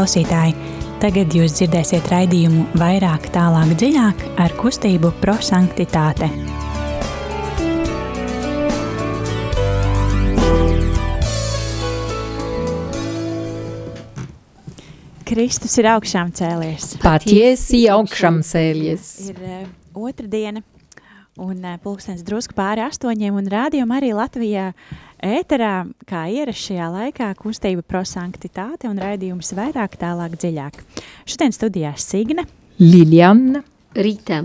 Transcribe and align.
klausītāji! 0.00 0.54
Tagad 1.00 1.34
jūs 1.36 1.58
dzirdēsiet 1.58 2.06
raidījumu 2.08 2.62
vairāk, 2.80 3.26
tālāk, 3.34 3.74
dziļāk 3.76 4.22
ar 4.40 4.54
kustību 4.56 5.10
prosanktitāte. 5.20 6.28
Kristus 15.28 15.76
ir 15.76 15.90
augšām 15.92 16.32
cēlies. 16.32 16.94
Patiesi 17.04 17.84
augšām 17.92 18.40
cēlies. 18.40 19.12
Ir 19.28 19.44
uh, 19.44 19.68
otra 20.08 20.32
diena, 20.32 20.64
un 21.36 21.60
uh, 21.60 21.76
pulkstens 21.84 22.24
drusku 22.24 22.56
pāri 22.56 22.86
astoņiem, 22.88 23.36
un 23.36 23.52
rādījuma 23.52 24.00
arī 24.00 24.14
Latvijā 24.16 24.70
ēterā, 25.24 25.74
kā 26.08 26.24
ierasts 26.32 26.70
šajā 26.70 26.88
laikā, 26.94 27.30
kustība 27.38 27.84
prosanktitāte 27.86 28.88
un 28.90 29.00
raidījums 29.00 29.52
vairāk, 29.56 29.98
tālāk, 30.00 30.36
dziļāk. 30.40 30.80
Šodien 31.28 31.54
studijā 31.54 31.92
Signe, 32.00 32.46
Liljana, 32.80 33.62
Rīta. 33.96 34.42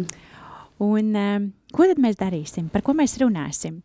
Un 0.84 1.16
uh, 1.16 1.36
ko 1.76 1.88
tad 1.88 2.02
mēs 2.04 2.20
darīsim? 2.20 2.68
Par 2.74 2.84
ko 2.86 2.96
mēs 2.98 3.16
runāsim? 3.22 3.80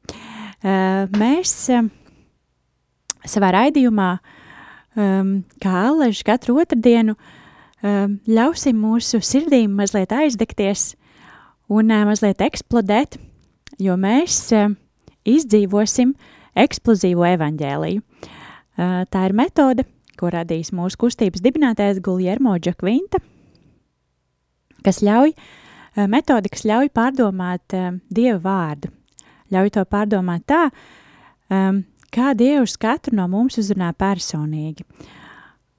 Uh, 0.61 1.07
mēs 1.21 1.55
uh, 1.73 1.87
savā 3.29 3.53
raidījumā, 3.57 4.11
um, 4.99 5.35
kā 5.63 5.77
Aleģis, 5.87 6.25
katru 6.27 6.59
otrdienu 6.63 7.15
um, 7.15 8.19
ļausim 8.29 8.79
mūsu 8.81 9.23
sirdīm 9.25 9.77
mazliet 9.79 10.13
aizdegties 10.17 10.95
un 11.71 11.93
uh, 11.93 12.05
mazliet 12.09 12.43
eksplodēt, 12.45 13.21
jo 13.79 13.97
mēs 14.01 14.43
uh, 14.57 14.75
izdzīvosim 15.29 16.15
eksplozīvo 16.63 17.25
evaņģēliju. 17.35 18.03
Tā 19.11 19.25
ir 19.27 19.35
metode, 19.37 19.85
ko 20.21 20.31
radīs 20.33 20.71
mūsu 20.77 20.99
kustības 21.01 21.43
dibinātājs 21.45 22.01
Guljermo 22.05 22.55
Džakvinta, 22.61 23.21
kas 24.85 25.01
ļauj 25.05 25.35
metodi, 26.11 26.53
kas 26.53 26.65
ļauj 26.69 26.93
pārdomāt 26.97 27.77
Dieva 28.13 28.39
vārdu. 28.45 28.93
Ļauj 29.51 29.73
to 29.75 29.85
pārdomāt 29.91 30.47
tā, 30.49 30.63
kā 32.15 32.33
Dievs 32.39 32.77
katru 32.81 33.17
no 33.19 33.27
mums 33.33 33.59
uzrunā 33.61 33.91
personīgi. 33.99 34.87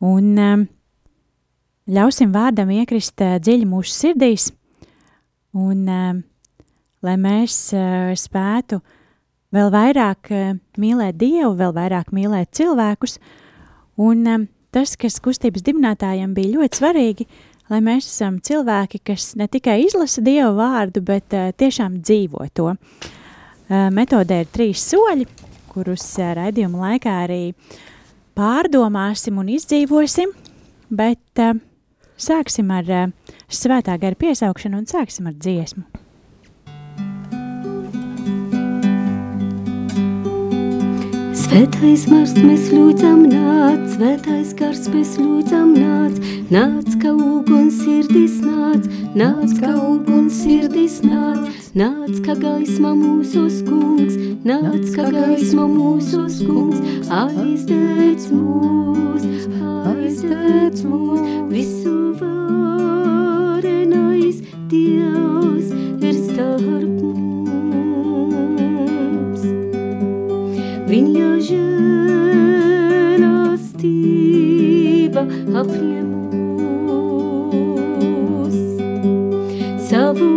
Un 0.03 0.33
ļausim 1.91 2.33
vārdam 2.33 2.73
iekrist 2.75 3.21
dziļi 3.21 3.69
mūsu 3.69 3.93
sirdīs, 3.95 4.49
un 5.57 5.85
lai 7.01 7.17
mēs 7.17 7.55
uh, 7.73 8.11
spētu 8.17 8.81
vēl 9.55 9.71
vairāk 9.73 10.31
uh, 10.31 10.57
mīlēt 10.81 11.19
Dievu, 11.21 11.53
vēl 11.59 11.73
vairāk 11.75 12.11
mīlēt 12.15 12.51
cilvēkus, 12.57 13.17
un 14.01 14.25
um, 14.27 14.47
tas, 14.73 14.95
kas 14.99 15.19
kustības 15.23 15.65
dibinātājiem 15.67 16.35
bija 16.35 16.55
ļoti 16.57 16.81
svarīgi, 16.81 17.27
lai 17.71 17.79
mēs 17.85 18.09
esam 18.09 18.39
cilvēki, 18.43 19.01
kas 19.11 19.33
ne 19.39 19.47
tikai 19.51 19.81
izlasa 19.85 20.23
Dieva 20.25 20.51
vārdu, 20.57 21.03
bet 21.07 21.35
uh, 21.37 21.51
tiešām 21.55 22.01
dzīvo 22.01 22.47
to. 22.55 22.73
Metodē 23.71 24.41
ir 24.43 24.49
trīs 24.51 24.81
soļi, 24.83 25.23
kurus 25.71 26.03
raidījuma 26.19 26.89
laikā 26.89 27.13
arī 27.23 27.53
pārdomāsim 28.35 29.39
un 29.39 29.53
izdzīvosim, 29.53 30.33
bet 30.91 31.43
sāksim 32.19 32.75
ar 32.75 32.91
svētā 33.47 33.95
gara 33.95 34.19
piesaukšanu 34.19 34.81
un 34.83 34.91
sāksim 34.91 35.31
ar 35.31 35.39
dziesmu. 35.39 35.85
Svētais 41.51 42.05
mars 42.07 42.31
mēs 42.39 42.69
lūdzam 42.71 43.25
nāc, 43.27 43.81
svētais 43.91 44.55
gars 44.55 44.85
mēs 44.87 45.19
lūdzam 45.19 45.75
nāc, 45.75 46.15
nāc, 46.47 46.87
ka 47.01 47.11
uguns 47.11 47.75
sirdis 47.83 48.39
nāc, 48.39 48.87
nāc, 49.19 49.51
ka 49.59 49.75
uguns 49.75 50.31
sirdis 50.45 51.03
nāc, 51.03 51.51
nāc, 51.75 52.23
ka 52.23 52.39
gaisma 52.39 52.95
mūsos 52.95 53.67
kungs, 53.67 54.15
nāc, 54.47 54.95
ka 54.95 55.11
gaisma 55.11 55.67
mūsos 55.67 56.39
kungs, 56.47 56.79
aizdēc 57.19 58.31
mūs, 58.31 59.27
aizdēc 59.91 60.87
mūs, 60.87 61.19
visu 61.51 62.15
varenais 62.23 64.39
Dievs 64.71 65.60
žēlastība 75.31 75.61
apņem 75.61 76.07
mūs, 76.87 78.55
savu 79.87 80.29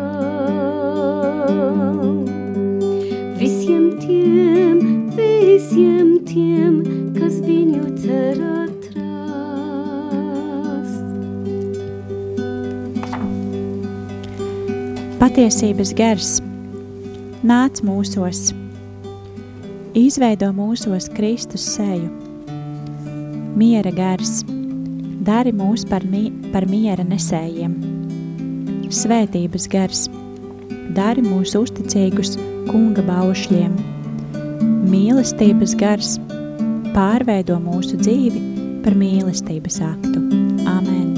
Visiem 3.39 3.85
tiem, 4.03 4.79
visiem 5.17 6.19
tiem, 6.29 6.83
kas 7.19 7.35
viņu 7.43 7.85
cer 7.99 8.37
atrast. 8.63 8.93
Patiesības 15.23 15.91
gars 15.99 16.41
nāc 17.43 17.83
mūsos, 17.83 18.53
izveido 19.95 20.49
mūsos 20.57 21.09
Kristus 21.13 21.65
seju. 21.75 22.09
Miera 23.59 23.93
gars, 23.93 24.41
dari 25.27 25.53
mūs 25.53 25.85
par, 25.89 26.05
mi 26.09 26.31
par 26.53 26.67
miera 26.69 27.05
nesējiem. 27.05 27.75
Svētības 28.93 29.69
gars, 29.73 30.07
dari 30.97 31.25
mūs 31.25 31.55
uzticīgus 31.59 32.37
kunga 32.71 33.05
baušļiem. 33.09 33.77
Mīlestības 34.93 35.77
gars, 35.81 36.17
pārveido 36.97 37.61
mūsu 37.61 38.01
dzīvi 38.01 38.45
par 38.85 38.97
mīlestības 38.99 39.81
aktu. 39.93 40.29
Amen! 40.69 41.12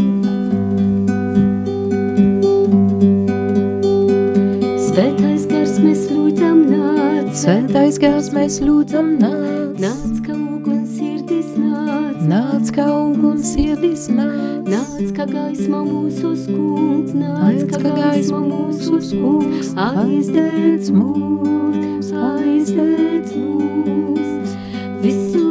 Svētais 7.44 7.98
gars 8.00 8.30
mēs 8.32 8.54
lūdzam 8.64 9.18
nāc, 9.20 9.74
nāc, 9.82 10.20
ka 10.24 10.32
uguns 10.32 10.94
sirdis 10.96 11.50
nāc, 11.60 12.22
nāc, 12.30 12.70
ka 12.72 12.86
uguns 12.88 13.50
sirdis 13.52 14.06
nāc, 14.08 14.64
nāc, 14.70 15.10
ka 15.18 15.26
gaisma 15.28 15.82
mūsu 15.84 16.32
kungs, 16.48 17.12
nāc, 17.12 17.66
ka 17.74 17.92
gaisma 18.00 18.40
mūsu 18.48 19.02
kungs, 19.12 19.74
aizdēc 19.90 20.88
mūs, 20.96 22.14
aizdēc 22.24 23.36
mūs, 23.36 24.56
visu 25.04 25.43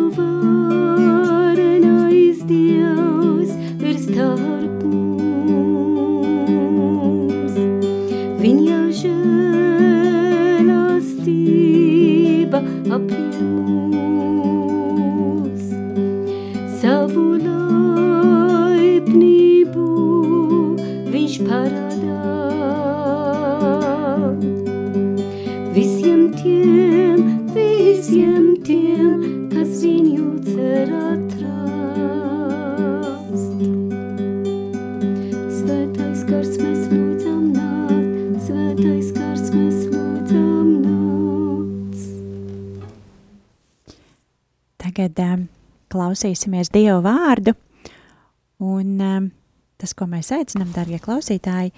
klausīsimies 46.23 46.71
Dieva 46.71 47.01
vārdu, 47.03 47.51
un 48.63 48.99
um, 49.03 49.25
tas, 49.77 49.91
ko 49.93 50.07
mēs 50.07 50.31
aicinām, 50.31 50.69
darbie 50.71 50.99
klausītāji, 51.03 51.73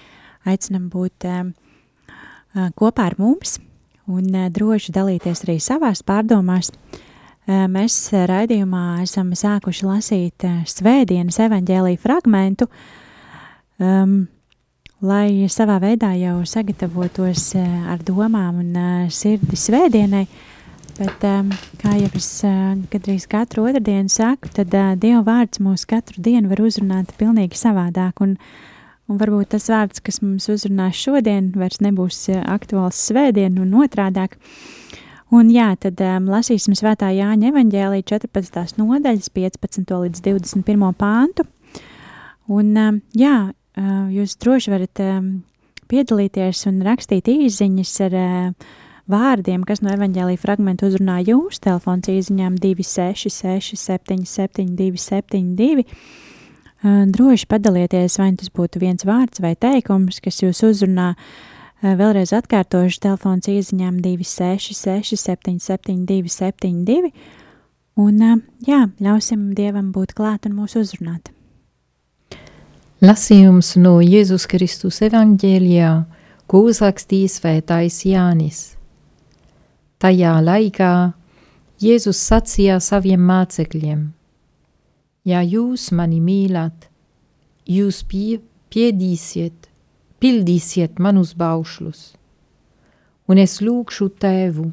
aicinām 0.45 0.89
būt 0.93 1.25
um, 1.25 1.49
uh, 2.53 2.69
kopā 2.77 3.07
ar 3.09 3.15
mums 3.17 3.57
un 4.05 4.29
uh, 4.35 4.49
droši 4.53 4.93
dalīties 4.93 5.41
arī 5.47 5.57
savās 5.57 6.03
pārdomās. 6.05 6.69
Uh, 6.69 7.65
mēs 7.71 7.97
uh, 8.13 8.27
raidījumā 8.29 9.01
esam 9.01 9.33
sākuši 9.33 9.89
lasīt 9.89 10.45
uh, 10.45 10.61
svētdienas 10.69 11.41
evaņģēlīju 11.47 12.01
fragmentu, 12.05 12.69
um, 13.81 14.27
lai 15.01 15.49
savā 15.49 15.79
veidā 15.81 16.13
jau 16.21 16.43
sagatavotos 16.45 17.55
uh, 17.57 17.89
ar 17.89 18.05
domām 18.05 18.61
un 18.61 18.77
uh, 18.77 19.09
sirdi 19.09 19.57
svētdienai, 19.57 20.27
Bet, 20.95 21.25
um, 21.27 21.49
kā 21.81 21.91
jau 21.99 22.07
es 22.15 22.27
uh, 22.47 22.71
gandrīz 22.87 23.25
katru 23.27 23.65
otrdienu 23.67 24.07
saku, 24.07 24.47
tad 24.55 24.71
uh, 24.71 24.93
Dieva 24.95 25.25
vārds 25.27 25.59
mūs 25.59 25.83
katru 25.89 26.21
dienu 26.23 26.47
var 26.47 26.61
uzrunāt 26.63 27.09
pilnīgi 27.19 27.59
savādāk. 27.59 28.21
Un, 28.23 28.37
un 29.11 29.19
varbūt 29.19 29.51
tas 29.51 29.67
vārds, 29.67 29.99
kas 29.99 30.21
mums 30.23 30.47
uzrunās 30.53 30.95
šodien, 30.95 31.49
vairs 31.59 31.81
nebūs 31.83 32.21
uh, 32.31 32.39
aktuāls 32.53 33.01
svētdien 33.09 33.59
un 33.59 33.73
otrādāk. 33.83 34.37
Un 35.35 35.49
jā, 35.51 35.73
tad 35.83 35.99
um, 35.99 36.31
lasīsim 36.31 36.77
svētā 36.79 37.11
Jāņa 37.11 37.51
evaņģēlī 37.51 37.99
14. 38.07 38.79
nodaļas 38.79 39.27
15. 39.35 39.91
līdz 40.05 40.23
21. 40.29 40.87
pāntu. 40.95 41.43
Un 42.55 42.71
um, 42.79 43.03
jā, 43.11 43.35
uh, 43.51 43.93
jūs 44.15 44.39
droši 44.39 44.71
varat 44.77 45.03
um, 45.03 45.29
piedalīties 45.91 46.63
un 46.71 46.79
rakstīt 46.87 47.27
īziņas 47.35 47.95
ar 48.07 48.19
uh, 48.23 48.73
vārdiem, 49.11 49.63
kas 49.67 49.81
no 49.85 49.91
evaņģēlīja 49.93 50.41
fragmenta 50.41 50.89
uzrunā 50.89 51.19
jūs, 51.25 51.59
telefons 51.63 52.09
īziņām 52.11 52.57
266 52.61 53.77
77 53.79 54.75
272. 54.77 55.85
Droši 56.85 57.47
padalieties, 57.49 58.19
vai 58.21 58.31
tas 58.37 58.51
būtu 58.53 58.81
viens 58.83 59.05
vārds 59.07 59.41
vai 59.41 59.55
teikums, 59.57 60.19
kas 60.21 60.41
jūs 60.43 60.61
uzrunā. 60.67 61.13
Vēlreiz 61.85 62.31
atkārtošu 62.33 63.01
telefons 63.03 63.49
īziņām 63.51 63.99
266 64.03 65.17
77 65.21 66.05
272. 66.09 67.11
Un 67.95 68.19
jā, 68.65 68.81
ļausim 68.99 69.53
Dievam 69.55 69.93
būt 69.95 70.13
klāt 70.17 70.49
un 70.49 70.57
mūs 70.59 70.75
uzrunāt. 70.79 71.31
Lasījums 73.05 73.75
no 73.79 73.97
Jēzus 74.03 74.47
Kristus 74.51 75.01
evaņģēlijā, 75.05 75.91
ko 76.47 76.65
uzrakstīs 76.69 77.39
svētais 77.39 78.01
Jānis. 78.07 78.74
Tajā 79.95 80.33
laikā 80.43 80.91
Jēzus 81.79 82.19
sacīja 82.19 82.81
saviem 82.83 83.21
mācekļiem: 83.29 84.01
Ja 85.23 85.39
jūs 85.39 85.87
mani 85.95 86.19
mīlat, 86.19 86.89
jūs 87.63 88.01
pie, 88.03 88.41
piedīsiet, 88.75 89.69
pildīsiet 90.19 90.99
manus 90.99 91.31
baušļus, 91.39 92.01
un 93.31 93.39
es 93.39 93.61
lūgšu 93.63 94.09
tēvu, 94.19 94.67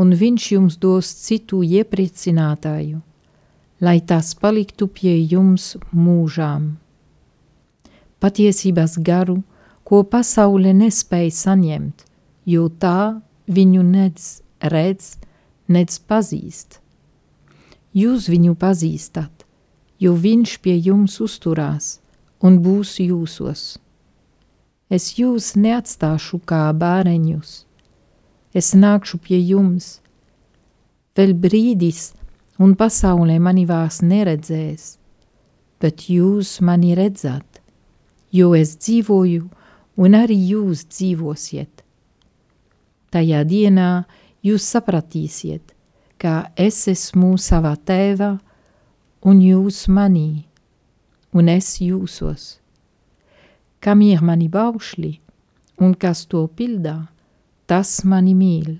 un 0.00 0.16
viņš 0.22 0.48
jums 0.54 0.80
dos 0.80 1.12
citu 1.26 1.60
iepriecinātāju, 1.66 3.02
lai 3.84 3.98
tas 4.00 4.32
paliktu 4.32 4.88
pie 4.88 5.14
jums 5.28 5.74
mūžām. 5.92 6.72
Patiesības 8.18 8.96
garu, 9.04 9.42
ko 9.84 10.02
pasaule 10.08 10.72
nespēja 10.72 11.36
saņemt, 11.44 12.04
jo 12.48 12.68
tā 12.80 13.20
viņu 13.48 13.82
nedz 13.82 14.38
redz, 14.60 15.16
nedz 15.68 15.98
pazīst. 15.98 16.80
Jūs 17.94 18.28
viņu 18.28 18.54
pazīstat, 18.58 19.44
jo 19.98 20.14
viņš 20.14 20.58
pie 20.62 20.76
jums 20.76 21.18
uzturās 21.20 21.98
un 22.42 22.60
būs 22.62 22.98
jūsos. 23.02 23.78
Es 24.90 25.18
jūs 25.18 25.54
neatstāšu 25.56 26.40
kā 26.48 26.68
bāreņus, 26.72 27.64
es 28.54 28.74
nākšu 28.74 29.18
pie 29.20 29.40
jums. 29.40 29.98
Vēl 31.18 31.34
brīdis, 31.34 32.12
un 32.62 32.76
pasaulē 32.78 33.40
mani 33.42 33.66
vairs 33.66 33.98
neredzēs, 34.06 34.96
bet 35.82 36.06
jūs 36.08 36.60
mani 36.62 36.94
redzat, 36.94 37.58
jo 38.30 38.54
es 38.54 38.76
dzīvoju, 38.78 39.48
un 39.98 40.14
arī 40.14 40.38
jūs 40.54 40.86
dzīvosiet 40.86 41.77
Tajā 43.14 43.42
dienā 43.48 44.04
jūs 44.44 44.66
sapratīsiet, 44.74 45.72
ka 46.20 46.50
es 46.56 46.82
esmu 46.90 47.36
savā 47.40 47.72
tēvā, 47.76 48.34
un 49.24 49.40
jūs 49.42 49.86
manī, 49.88 50.44
un 51.32 51.48
es 51.48 51.78
jūsos. 51.80 52.58
Kam 53.80 54.02
ir 54.02 54.20
mani 54.26 54.48
baušļi, 54.52 55.12
un 55.80 55.94
kas 55.94 56.26
to 56.26 56.44
pildā, 56.58 56.98
tas 57.70 58.02
mani 58.04 58.34
mīl, 58.34 58.76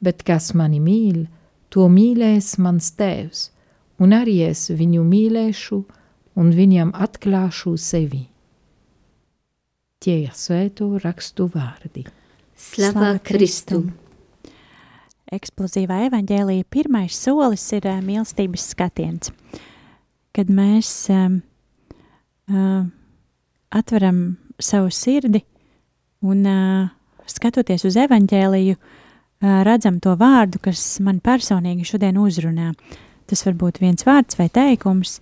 bet 0.00 0.24
kas 0.26 0.54
mani 0.56 0.80
mīl, 0.80 1.26
to 1.68 1.86
mīlēs 1.92 2.56
mans 2.58 2.90
tēvs, 2.96 3.48
un 4.00 4.14
arī 4.16 4.40
es 4.48 4.68
viņu 4.70 5.04
mīlēšu, 5.04 5.80
un 6.38 6.52
viņam 6.54 6.94
atklāšu 6.94 7.76
sevi. 7.76 8.24
Tie 9.98 10.22
ir 10.24 10.34
svēto 10.38 10.92
rakstu 11.02 11.48
vārdi. 11.50 12.06
Slava 12.58 13.14
Kristu! 13.22 13.84
Eksplozīvā 15.30 16.00
evaņģēlīja 16.08 16.66
pirmais 16.72 17.14
solis 17.14 17.62
ir 17.76 17.84
uh, 17.86 18.00
mīlestības 18.02 18.64
skatiens. 18.72 19.30
Kad 20.34 20.48
mēs 20.50 20.90
um, 21.14 21.36
uh, 22.50 22.88
atveram 23.70 24.22
savu 24.58 24.90
sirdi 24.90 25.44
un 26.26 26.40
uh, 26.48 26.88
skatoties 27.30 27.84
uz 27.86 27.98
evaņģēliju, 28.02 28.74
uh, 28.74 29.52
redzam 29.68 30.00
to 30.02 30.16
vārdu, 30.18 30.58
kas 30.64 30.82
man 31.04 31.20
personīgi 31.22 31.86
šodien 31.86 32.18
uzrunā. 32.18 32.72
Tas 33.30 33.44
var 33.46 33.54
būt 33.60 33.78
viens 33.84 34.02
vārds 34.08 34.40
vai 34.40 34.48
teikums, 34.50 35.20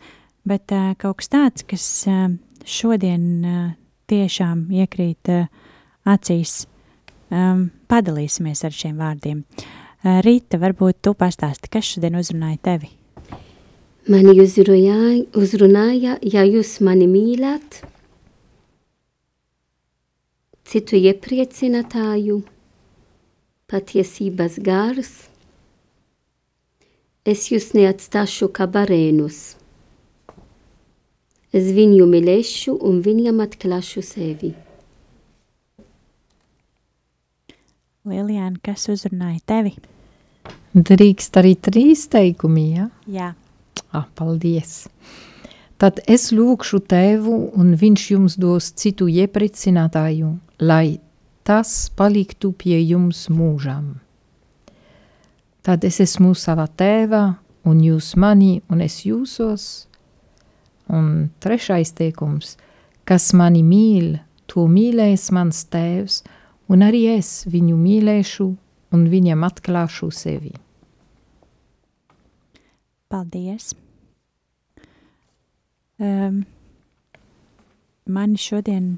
bet 0.48 0.72
uh, 0.72 0.94
kaut 1.02 1.20
kas 1.20 1.28
tāds, 1.34 1.66
kas 1.68 1.84
uh, 2.08 2.30
šodien 2.64 3.28
uh, 3.44 3.60
tiešām 4.08 4.70
iekrīt 4.72 5.34
uh, 5.34 5.52
acīs 6.08 6.62
um, 7.30 7.66
padalīsimies 7.90 8.64
ar 8.66 8.74
šiem 8.74 8.96
vārdiem. 9.00 9.42
Uh, 9.42 10.20
Rīta, 10.22 10.60
varbūt 10.62 11.00
tu 11.02 11.16
pastāsti, 11.18 11.70
kas 11.72 11.88
šodien 11.94 12.18
uzrunāja 12.20 12.60
tevi? 12.62 12.92
Mani 14.06 14.36
uzrunāja, 14.38 15.24
uzrunāja, 15.34 16.12
ja 16.22 16.44
jūs 16.46 16.76
mani 16.86 17.08
mīlat, 17.10 17.80
citu 20.62 21.00
iepriecinātāju, 21.00 22.36
patiesības 23.66 24.60
gars, 24.62 25.10
es 27.26 27.48
jūs 27.50 27.72
neatstāšu 27.74 28.52
kā 28.54 28.68
barēnus. 28.70 29.56
Es 31.50 31.72
viņu 31.74 32.06
mīlēšu 32.06 32.76
un 32.86 33.02
viņam 33.02 33.42
atklāšu 33.42 34.06
sevi. 34.06 34.52
Lilijāna, 38.06 38.60
kas 38.62 38.86
uzrunāja 38.92 39.40
tevi? 39.50 39.72
Drīkst 40.76 41.38
arī 41.40 41.56
trīs 41.58 42.04
teikumi, 42.12 42.66
ja? 42.76 42.90
Jā. 43.10 43.32
Ah, 43.90 44.06
paldies! 44.14 44.84
Tad 45.76 45.98
es 46.08 46.30
lūkšu 46.32 46.80
tevu, 46.88 47.34
un 47.58 47.74
viņš 47.76 48.04
jums 48.12 48.36
dos 48.40 48.70
citu 48.78 49.08
iepriecinātāju, 49.10 50.30
lai 50.62 51.00
tas 51.44 51.90
paliktu 51.98 52.52
pie 52.56 52.78
jums 52.80 53.26
mūžam. 53.28 53.96
Tad 55.66 55.84
es 55.84 55.98
esmu 56.00 56.30
savā 56.38 56.68
tēvā, 56.70 57.24
un 57.66 57.82
jūs 57.82 58.14
mani, 58.16 58.60
un 58.70 58.86
es 58.86 59.02
jūsos. 59.04 59.66
Un 60.86 61.32
trešais 61.42 61.90
teikums, 61.98 62.54
kas 63.02 63.32
mani 63.34 63.64
mīl, 63.66 64.14
to 64.46 64.68
mīlēs 64.70 65.32
mans 65.34 65.64
tēvs, 65.74 66.22
un 66.72 66.84
arī 66.86 67.06
es 67.16 67.44
viņu 67.50 67.76
mīlēšu 67.78 68.46
un 68.96 69.08
viņam 69.10 69.44
atklāšu 69.46 70.10
sevi. 70.14 70.54
Paldies! 73.12 73.72
Um, 75.96 76.42
mani 78.12 78.36
šodien 78.36 78.96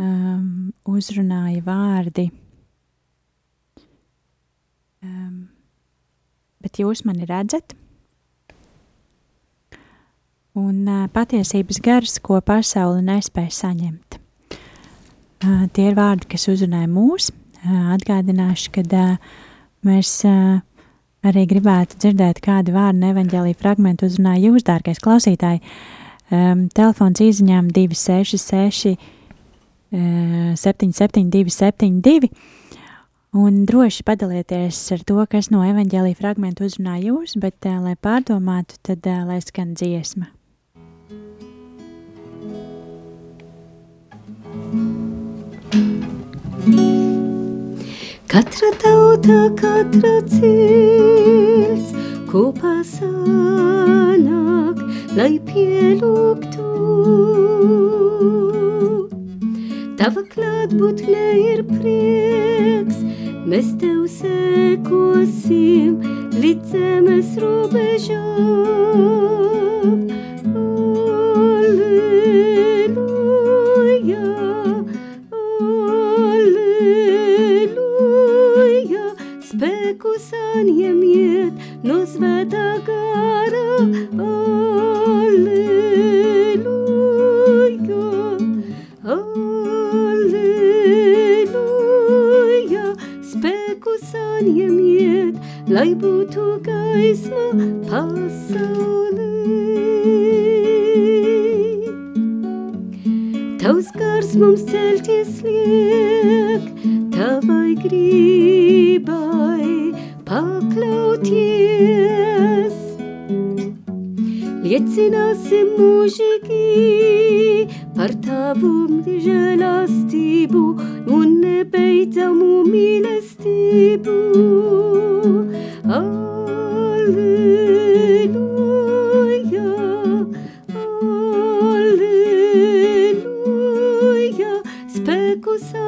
um, 0.00 0.70
uzrunāja 0.88 1.60
vārdi, 1.66 2.28
um, 5.04 5.42
bet 6.64 6.80
jūs 6.80 7.04
mani 7.04 7.28
redzat? 7.28 7.74
Un 10.58 10.86
uh, 10.88 11.04
patiesības 11.12 11.82
gars, 11.84 12.16
ko 12.24 12.40
pasaule 12.40 13.02
nespēja 13.04 13.52
saņemt. 13.58 14.18
Tie 15.38 15.84
ir 15.86 15.94
vārdi, 15.94 16.26
kas 16.32 16.48
uzrunāja 16.50 16.88
mūs. 16.90 17.30
Atgādināšu, 17.94 18.72
ka 18.74 18.82
mēs 19.86 20.10
arī 20.26 21.44
gribētu 21.50 21.98
dzirdēt 22.02 22.40
kādu 22.42 22.74
vārdu 22.74 23.02
no 23.02 23.12
evaņģēlīja 23.12 23.58
fragmentu 23.58 24.08
uzrunāja 24.08 24.48
jūs, 24.48 24.66
dārgais 24.66 25.02
klausītāji. 25.02 25.62
Telefons 26.28 27.22
izziņām 27.24 27.70
266 27.74 28.98
772 29.90 31.48
72 31.54 32.28
un 33.38 33.62
droši 33.68 34.04
padalieties 34.04 34.80
ar 34.92 35.04
to, 35.08 35.20
kas 35.30 35.50
no 35.54 35.62
evaņģēlīja 35.64 36.18
fragmentu 36.18 36.66
uzrunā 36.68 36.98
jūs, 37.04 37.38
bet, 37.40 37.64
lai 37.64 37.94
pārdomātu, 37.96 38.80
tad 38.84 39.08
lai 39.28 39.40
skan 39.44 39.72
dziesma. 39.78 40.28
Katra 48.28 48.68
tauta, 48.76 49.48
katra 49.56 50.18
cilts 50.28 51.94
kopā 52.28 52.84
sanāk, 52.84 54.82
lai 55.16 55.40
pielūgtu. 55.48 56.66
Tava 59.96 60.20
klātbūtne 60.34 61.24
ir 61.40 61.64
prieks, 61.70 63.00
mēs 63.48 63.72
tev 63.80 64.04
sekosim 64.18 65.96
līdz 66.36 66.76
zemes 66.76 67.32
robežām. 67.40 69.67
Gaisma 96.98 97.66
pasaulē. 97.88 98.87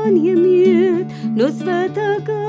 Spēku 0.00 0.10
saņemiet 0.10 1.12
no 1.36 1.48
svētā 1.52 2.39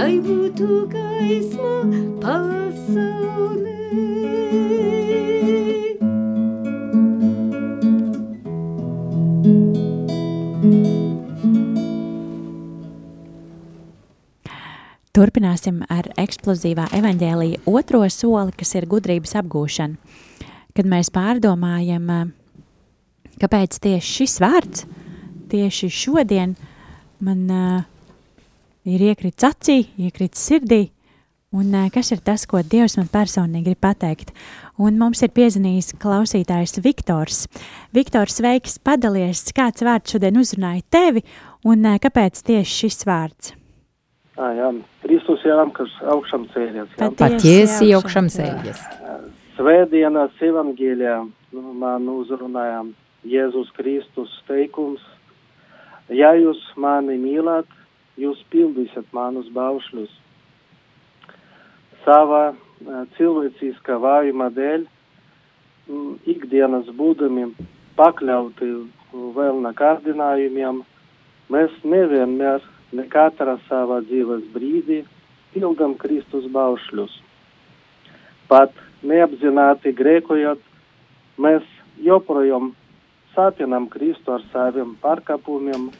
lai 0.00 0.16
būtu 0.24 0.84
gaisma 0.88 1.72
pasaulē. 2.22 3.74
Turpināsim 15.10 15.82
ar 15.92 16.08
eksplozīvā 16.20 16.86
evaņģēlīja 16.96 17.60
otro 17.68 18.00
soli, 18.08 18.54
kas 18.56 18.72
ir 18.78 18.88
gudrības 18.88 19.36
apgūšana. 19.42 20.16
Kad 20.72 20.88
mēs 20.88 21.10
pārdomājam, 21.12 22.08
kāpēc 23.42 23.80
tieši 23.84 24.16
šis 24.16 24.40
vārds, 24.40 24.86
tieši 25.50 25.90
šodien 25.92 26.54
man 27.20 27.48
uh, 27.50 27.80
ir 28.88 29.04
iekrits 29.10 29.44
acī, 29.46 29.82
iekrits 30.00 30.40
sirdī, 30.48 30.90
un 31.52 31.74
kas 31.92 32.12
ir 32.14 32.22
tas, 32.24 32.46
ko 32.46 32.62
Dievs 32.62 32.96
man 32.98 33.08
personīgi 33.10 33.70
grib 33.70 33.80
pateikt. 33.82 34.34
Un 34.80 34.96
mums 35.00 35.20
ir 35.20 35.32
piezinījis 35.36 35.96
klausītājs 36.00 36.78
Viktors. 36.84 37.44
Viktors, 37.92 38.38
sveiks, 38.38 38.78
padalies, 38.78 39.44
kāds 39.56 39.84
vārds 39.84 40.14
šodien 40.14 40.40
uzrunāja 40.40 40.86
tevi, 40.88 41.24
un 41.66 41.84
kāpēc 42.00 42.40
tieši 42.46 42.78
šis 42.84 43.04
vārds? 43.08 43.56
Ah, 44.40 44.54
jā, 44.56 44.70
Kristus 45.04 45.42
jau 45.44 45.66
kas 45.76 45.92
augšām 46.14 46.46
cēlies. 46.54 46.88
Jā. 46.96 47.10
Patiesi 47.18 47.90
augšām 47.92 48.30
ceļas. 48.32 48.80
Svētdienas 49.58 50.38
evangēlijā 50.40 51.18
nu, 51.52 51.74
man 51.76 52.06
uzrunāja 52.08 52.86
Jēzus 53.28 53.68
Kristus 53.76 54.32
teikums. 54.48 55.02
Ja 56.08 56.32
jūs 56.38 56.62
mani 56.80 57.18
mīlat, 57.20 57.68
jūs 58.20 58.40
pildīsiet 58.52 59.08
manus 59.16 59.48
baušļus. 59.54 60.12
Savā 62.04 62.44
eh, 62.52 63.02
cilvēciskā 63.16 63.98
vājuma 64.00 64.50
dēļ 64.56 64.86
mm, 64.86 66.14
ikdienas 66.34 66.90
būdami 66.96 67.50
pakļauti 67.98 68.70
vēl 69.36 69.64
kārdinājumiem, 69.76 70.84
mēs 71.50 71.72
nevienmēr, 71.84 72.62
ne 72.96 73.06
katra 73.10 73.58
savā 73.68 74.00
dzīves 74.06 74.46
brīdī 74.54 75.02
pildam 75.54 75.96
Kristus 75.98 76.46
baušļus. 76.54 77.12
Pat 78.50 78.74
neapzināti 79.06 79.92
grēkojot, 79.96 80.62
mēs 81.38 81.66
joprojām 82.02 82.72
sāpinam 83.34 83.88
Kristu 83.90 84.34
ar 84.34 84.44
saviem 84.52 84.96
pārkāpumiem, 85.02 85.90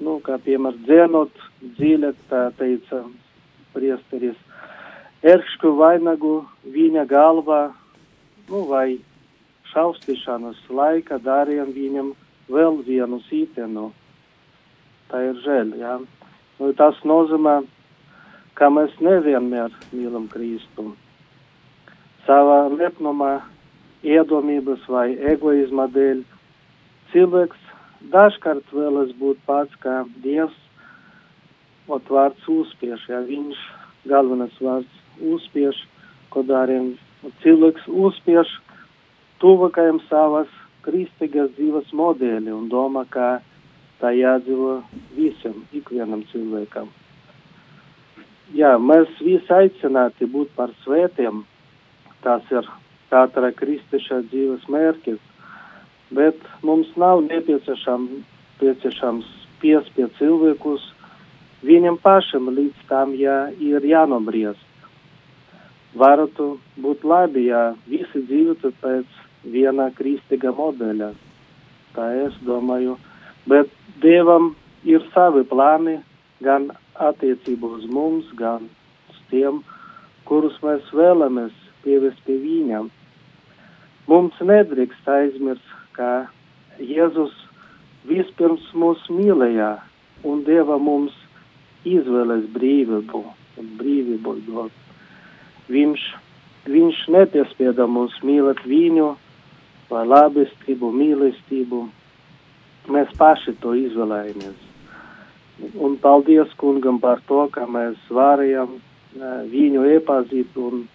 nu, 0.00 0.18
kā 0.24 0.38
piemēram 0.44 0.80
dzēnot 0.86 1.44
dziļi, 1.78 2.12
tā 2.30 2.42
teica 2.58 3.02
priesteris, 3.74 4.38
eršķu 5.22 5.74
vainagu 5.78 6.34
viņa 6.74 7.04
galvā, 7.10 7.62
nu, 8.48 8.64
vai 8.70 8.98
šaustīšanas 9.72 10.60
laika 10.70 11.18
darījām 11.22 11.72
viņam 11.76 12.12
vēl 12.52 12.82
vienu 12.86 13.20
sītenu. 13.28 13.90
Tā 15.12 15.22
ir 15.28 15.38
žēl, 15.44 15.72
jā. 15.80 15.98
Nu, 16.58 16.72
tas 16.78 16.98
nozīmē, 17.08 17.62
ka 18.58 18.68
mēs 18.72 18.94
nevienmēr 19.00 19.72
mīlam 19.92 20.28
Kristu. 20.32 20.92
Savā 22.26 22.68
lepnumā, 22.70 23.40
iedomības 24.06 24.84
vai 24.90 25.12
egoisma 25.32 25.88
dēļ 25.90 26.22
cilvēks 27.12 27.71
dažkārt 28.10 28.72
vēlas 28.74 29.12
būt 29.20 29.38
pats 29.46 29.74
kā 29.84 30.02
Dievs, 30.24 30.56
ot 31.88 32.08
vārds 32.10 32.48
uzspiež, 32.48 33.04
ja 33.08 33.20
viņš 33.26 33.58
galvenais 34.08 34.54
vārds 34.60 35.22
uzspiež, 35.22 35.78
ko 36.32 36.42
darījam. 36.46 36.94
Cilvēks 37.42 37.86
uzspiež 37.86 38.50
tuvākajam 39.42 40.00
savas 40.08 40.50
kristīgas 40.82 41.52
dzīves 41.58 41.92
modeli 41.94 42.50
un 42.50 42.66
domā, 42.72 43.04
ka 43.10 43.38
tā 44.02 44.10
jādzīvo 44.16 44.80
visam, 45.14 45.62
ikvienam 45.70 46.24
cilvēkam. 46.32 46.90
Jā, 48.52 48.74
mēs 48.76 49.08
visi 49.22 49.48
aicināti 49.54 50.26
būt 50.28 50.50
par 50.56 50.72
svētiem. 50.82 51.44
Tas 52.22 52.42
ir 52.52 52.66
katra 53.10 53.52
kristieša 53.56 54.22
dzīves 54.28 54.66
mērķis. 54.70 55.20
Bet 56.12 56.38
mums 56.62 56.90
nav 57.00 57.22
nepieciešams, 57.28 58.10
nepieciešams 58.60 59.28
piespiest 59.62 60.18
cilvēkus 60.18 60.84
viņam 61.66 61.98
pašam 62.02 62.50
līdz 62.52 62.86
tam, 62.90 63.14
ja 63.16 63.48
ir 63.62 63.84
jānobriest. 63.86 64.68
Varētu 65.98 66.56
būt 66.80 67.04
labi, 67.04 67.46
ja 67.50 67.72
visi 67.86 68.22
dzīvotu 68.26 68.72
pēc 68.80 69.18
viena 69.44 69.90
kristīga 69.96 70.52
modeļa. 70.56 71.12
Tā 71.96 72.06
es 72.26 72.38
domāju. 72.46 72.96
Bet 73.48 73.68
Dievam 74.02 74.54
ir 74.88 75.04
savi 75.12 75.44
plāni 75.46 75.98
gan 76.42 76.70
attiecībā 76.96 77.68
uz 77.76 77.84
mums, 77.90 78.30
gan 78.38 78.64
uz 79.12 79.20
tiem, 79.30 79.60
kurus 80.26 80.56
mēs 80.64 80.88
vēlamies 80.96 81.52
pievest 81.84 82.22
pie 82.26 82.38
viņam. 82.40 82.88
Mums 84.08 84.38
nedrīkst 84.40 85.08
aizmirst, 85.08 85.68
ka 85.96 86.10
Jēzus 86.80 87.34
vispirms 88.08 88.64
mūs 88.74 89.02
mīlēja 89.12 89.76
un 90.26 90.42
deva 90.46 90.78
mums 90.78 91.14
izvēles 91.88 92.46
brīvību, 92.54 93.22
brīvību 93.78 94.36
dot. 94.46 94.74
Viņš, 95.72 96.04
viņš 96.70 97.02
nepiespieda 97.16 97.86
mums 97.86 98.18
mīlēt 98.26 98.62
viņu 98.66 99.12
vai 99.90 100.04
labestību, 100.08 100.90
mīlestību. 100.98 101.82
Mēs 102.92 103.12
paši 103.18 103.54
to 103.62 103.74
izvēlējāmies. 103.78 104.68
Un 105.78 105.94
paldies 106.02 106.50
kungam 106.58 106.98
par 107.02 107.20
to, 107.28 107.44
ka 107.54 107.68
mēs 107.70 107.98
varējām 108.10 108.80
viņu 109.52 109.84
iepazīt 109.94 110.56
un 110.58 110.86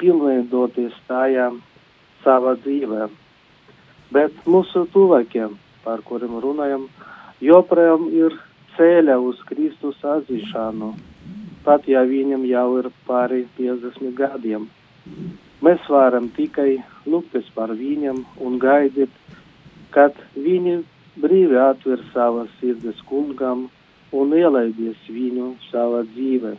pilnveidoties 0.00 0.96
tajā 1.08 1.52
savā 2.24 2.56
dzīvē. 2.64 3.08
Bet 4.14 4.44
mūsu 4.46 4.84
tuvākiem, 4.94 5.56
par 5.82 6.02
kuriem 6.06 6.36
runājam, 6.42 6.86
joprojām 7.42 8.06
ir 8.14 8.36
ceļa 8.76 9.16
uz 9.18 9.40
Kristus 9.48 9.98
atzīšanu, 10.06 10.92
pat 11.66 11.88
ja 11.90 12.04
viņam 12.06 12.44
jau 12.46 12.68
ir 12.78 12.90
pāri 13.08 13.44
50 13.58 14.14
gadiem. 14.18 14.68
Mēs 15.64 15.88
varam 15.90 16.28
tikai 16.36 16.76
lūgties 17.10 17.48
par 17.56 17.72
viņam 17.74 18.22
un 18.44 18.58
gaidīt, 18.62 19.10
kad 19.96 20.14
viņi 20.36 20.76
brīvi 21.24 21.58
atver 21.60 22.02
savas 22.12 22.50
sirds 22.60 23.02
kungam 23.08 23.66
un 24.14 24.34
ielaidies 24.38 25.10
viņu 25.10 25.54
savā 25.72 26.04
dzīvē. 26.12 26.54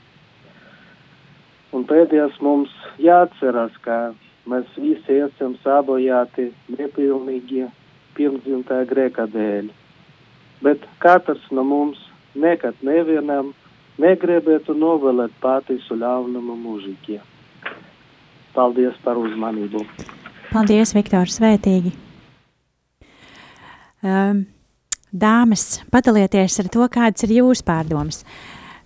Un 1.75 1.87
pēdējais 1.87 2.37
mums 2.43 2.71
jāatcerās, 3.03 3.75
ka 3.83 4.13
mēs 4.49 4.69
visi 4.77 5.19
esam 5.25 5.55
sabojāti 5.63 6.51
nepilnīgi 6.77 7.65
pirmdzimtā 8.15 8.83
grēka 8.89 9.27
dēļ. 9.31 9.69
Bet 10.65 10.85
katrs 11.03 11.43
no 11.51 11.65
mums 11.67 11.99
nekad 12.35 12.79
nevienam 12.85 13.53
negribētu 14.01 14.75
novēlēt 14.77 15.35
patiesu 15.43 15.97
ļaunumu 15.99 16.55
mūžīgi. 16.59 17.19
Paldies 18.55 18.95
par 19.03 19.19
uzmanību! 19.19 19.83
Paldies, 20.51 20.93
Viktor, 20.95 21.27
svētīgi! 21.31 21.91
Um, 24.05 24.45
dāmas, 25.11 25.81
padalieties 25.91 26.59
ar 26.61 26.69
to, 26.71 26.85
kādas 26.91 27.25
ir 27.25 27.33
jūsu 27.39 27.65
pārdomas. 27.67 28.21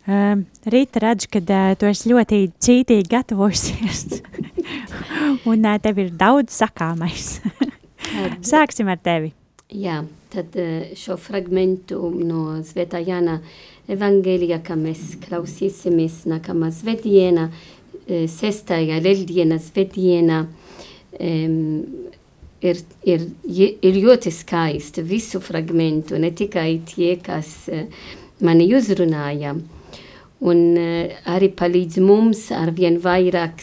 Um, 0.10 0.46
Rīta 0.66 1.04
redz, 1.04 1.28
ka 1.30 1.42
uh, 1.44 1.74
tu 1.78 1.90
esi 1.90 2.10
ļoti 2.10 2.40
cītīgi 2.58 3.10
gatavojusies, 3.12 4.22
un 5.50 5.68
tev 5.84 6.00
ir 6.02 6.14
daudz 6.18 6.56
sakāmais. 6.62 7.40
Sāksim 8.52 8.90
ar 8.90 9.00
tevi. 9.04 9.34
Jā, 9.70 10.00
tad 10.34 10.56
šo 10.98 11.18
fragmentu 11.22 12.10
no 12.26 12.58
Svētā 12.66 13.02
Jāna 13.06 13.38
evangelija, 13.90 14.60
kā 14.66 14.78
mēs 14.78 15.20
klausīsimies 15.22 16.24
nākamā 16.30 16.72
svētdiena, 16.74 17.50
sestajā 18.10 18.98
lieldiena 19.06 19.60
svētdiena, 19.62 20.40
um, 21.20 22.10
ir, 22.66 22.82
ir, 23.06 23.28
ir 23.46 24.00
ļoti 24.02 24.34
skaisti 24.34 25.06
visu 25.06 25.42
fragmentu, 25.44 26.18
ne 26.18 26.32
tikai 26.34 26.72
tie, 26.90 27.14
kas 27.22 27.70
mani 28.42 28.70
uzrunāja. 28.76 29.56
Un 30.40 30.60
arī 31.28 31.50
palīdz 31.52 32.00
mums 32.00 32.46
ar 32.56 32.72
vien 32.72 32.96
vairāk 33.04 33.60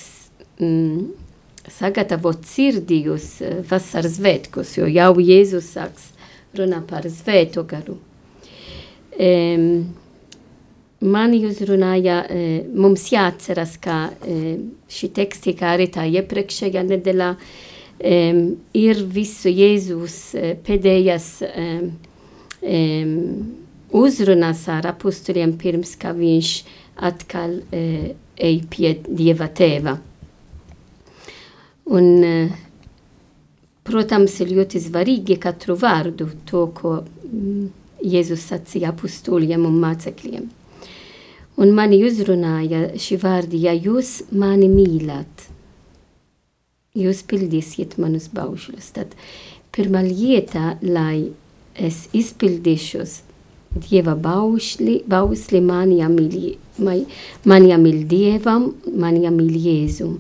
mm, 0.61 1.26
sagatavot 1.73 2.47
sirdījus 2.47 3.29
uh, 3.43 3.61
vasaras 3.71 4.19
svētkus, 4.21 4.77
jo 4.79 4.89
jau 4.91 5.13
Jēzus 5.21 5.71
sāks 5.77 6.11
runā 6.57 6.83
par 6.87 7.09
svēto 7.13 7.67
garu. 7.69 7.99
Um, 9.17 9.87
Mani 11.05 11.43
uzrunāja, 11.45 12.23
e, 12.25 12.63
mums 12.73 13.11
jāatceras, 13.13 13.75
ka 13.85 13.97
e, 14.25 14.57
šī 14.89 15.11
teksti, 15.19 15.53
kā 15.59 15.75
arī 15.77 15.91
tā 15.93 16.07
iepriekšējā 16.09 16.85
nedēļā, 16.89 17.29
e, 18.01 18.15
ir 18.81 19.03
visu 19.13 19.53
Jēzus 19.53 20.17
e, 20.33 20.55
pēdējās 20.65 21.29
e, 21.45 21.67
e, 22.65 22.81
uzrunas 23.93 24.65
ar 24.73 24.89
apustuliem 24.95 25.53
pirms, 25.61 25.99
ka 26.01 26.15
viņš 26.17 26.55
atkal 27.05 27.59
e, 27.77 28.15
ej 28.41 28.63
pie 28.73 28.97
Dieva 29.05 29.53
tēva. 29.53 29.99
Un, 31.87 32.07
e, 32.27 32.49
protams, 33.87 34.41
ir 34.43 34.55
ļoti 34.57 34.83
svarīgi 34.83 35.39
katru 35.43 35.77
vārdu 35.79 36.29
to, 36.49 36.67
ko 36.75 36.99
mm, 37.03 37.67
Jēzus 38.07 38.49
sacīja 38.51 38.91
apustuliem 38.93 39.65
un 39.67 39.79
mācekļiem. 39.83 40.49
Un 41.57 41.71
mani 41.73 42.03
uzrunāja 42.05 42.91
šī 43.01 43.17
vārdi, 43.23 43.63
ja 43.65 43.73
jūs 43.73 44.27
mani 44.37 44.69
mīlat, 44.69 45.47
jūs 46.97 47.23
pildīsiet 47.31 47.97
manus 48.03 48.29
baušļus. 48.35 48.91
Tad 48.99 49.15
pirmā 49.73 50.03
lieta, 50.05 50.75
lai 50.83 51.31
es 51.77 52.07
izpildīšos 52.17 53.23
Dieva 53.77 54.15
baušļi, 54.17 55.03
baušļi 55.05 55.61
man 55.61 55.91
jāmīl, 55.93 56.55
man 56.81 57.67
jāmīl 57.69 57.99
Dievam, 58.09 58.71
man 58.89 59.19
jāmīl 59.21 59.59
Jēzum, 59.61 60.15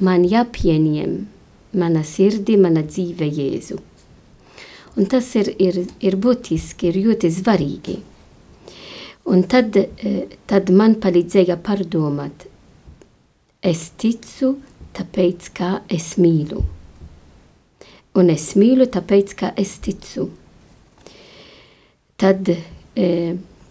man 0.00 0.24
jāpieņem 0.28 1.16
mana 1.76 2.02
sirdi, 2.04 2.56
mana 2.56 2.82
dzīve 2.86 3.28
Jēzu. 3.28 3.78
Un 4.96 5.08
tas 5.12 5.28
ir, 5.36 5.50
ir, 5.60 5.82
ir 6.00 6.16
būtiski, 6.16 6.88
ir 6.88 7.00
ļoti 7.04 7.30
svarīgi. 7.32 7.96
Un 9.26 9.42
tad, 9.50 9.76
tad 10.48 10.70
man 10.70 10.96
palīdzēja 11.02 11.58
pārdomāt, 11.66 12.46
es 13.60 13.90
ticu, 13.98 14.54
tāpēc, 14.96 15.50
ka 15.56 15.70
es 15.92 16.14
mīlu. 16.22 16.62
Un 18.16 18.30
es 18.32 18.54
mīlu, 18.56 18.86
tāpēc, 18.88 19.34
ka 19.36 19.50
es 19.60 19.74
ticu. 19.84 20.30
Tad 22.16 22.48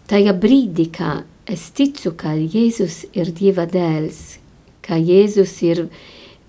tajā 0.06 0.36
brīdī, 0.38 0.90
kad 0.94 1.24
es 1.50 1.70
ticu, 1.74 2.12
ka 2.18 2.36
Jēzus 2.36 3.04
ir 3.16 3.32
Dieva 3.34 3.66
dēls, 3.70 4.38
ka 4.86 5.00
Jēzus 5.00 5.56
ir 5.66 5.86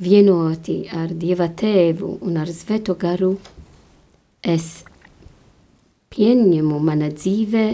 vienoti 0.02 0.84
ar 0.94 1.12
Dieva 1.14 1.50
tēvu 1.50 2.18
un 2.26 2.38
ar 2.42 2.50
Svēto 2.54 2.96
garu, 3.00 3.36
es 4.42 4.84
pieņemu 6.14 6.80
mana 6.80 7.10
dzīve 7.14 7.66